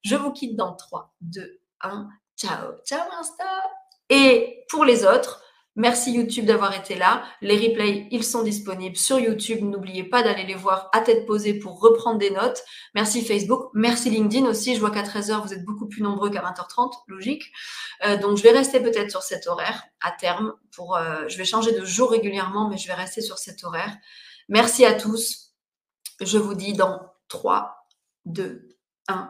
Je 0.02 0.16
vous 0.16 0.32
quitte 0.32 0.56
dans 0.56 0.74
3, 0.74 1.14
2, 1.20 1.60
1. 1.82 2.08
Ciao. 2.36 2.72
Ciao 2.84 3.08
Insta. 3.18 3.44
Et 4.10 4.64
pour 4.68 4.84
les 4.84 5.04
autres, 5.04 5.40
Merci 5.76 6.12
YouTube 6.12 6.46
d'avoir 6.46 6.72
été 6.78 6.94
là. 6.94 7.24
Les 7.40 7.56
replays, 7.56 8.06
ils 8.12 8.22
sont 8.22 8.44
disponibles 8.44 8.96
sur 8.96 9.18
YouTube. 9.18 9.60
N'oubliez 9.62 10.04
pas 10.04 10.22
d'aller 10.22 10.44
les 10.44 10.54
voir 10.54 10.88
à 10.92 11.00
tête 11.00 11.26
posée 11.26 11.54
pour 11.54 11.80
reprendre 11.80 12.18
des 12.18 12.30
notes. 12.30 12.62
Merci 12.94 13.24
Facebook. 13.24 13.70
Merci 13.74 14.08
LinkedIn 14.10 14.46
aussi. 14.46 14.76
Je 14.76 14.80
vois 14.80 14.92
qu'à 14.92 15.02
13h, 15.02 15.42
vous 15.42 15.52
êtes 15.52 15.64
beaucoup 15.64 15.88
plus 15.88 16.02
nombreux 16.02 16.30
qu'à 16.30 16.42
20h30. 16.42 16.92
Logique. 17.08 17.52
Euh, 18.04 18.16
donc, 18.16 18.36
je 18.36 18.44
vais 18.44 18.52
rester 18.52 18.80
peut-être 18.80 19.10
sur 19.10 19.22
cet 19.22 19.48
horaire 19.48 19.82
à 20.00 20.12
terme. 20.12 20.54
Pour, 20.70 20.96
euh, 20.96 21.24
je 21.26 21.36
vais 21.36 21.44
changer 21.44 21.72
de 21.72 21.84
jour 21.84 22.10
régulièrement, 22.10 22.68
mais 22.68 22.76
je 22.76 22.86
vais 22.86 22.94
rester 22.94 23.20
sur 23.20 23.38
cet 23.38 23.64
horaire. 23.64 23.96
Merci 24.48 24.84
à 24.84 24.94
tous. 24.94 25.54
Je 26.20 26.38
vous 26.38 26.54
dis 26.54 26.74
dans 26.74 27.00
3, 27.28 27.88
2, 28.26 28.68
1. 29.08 29.28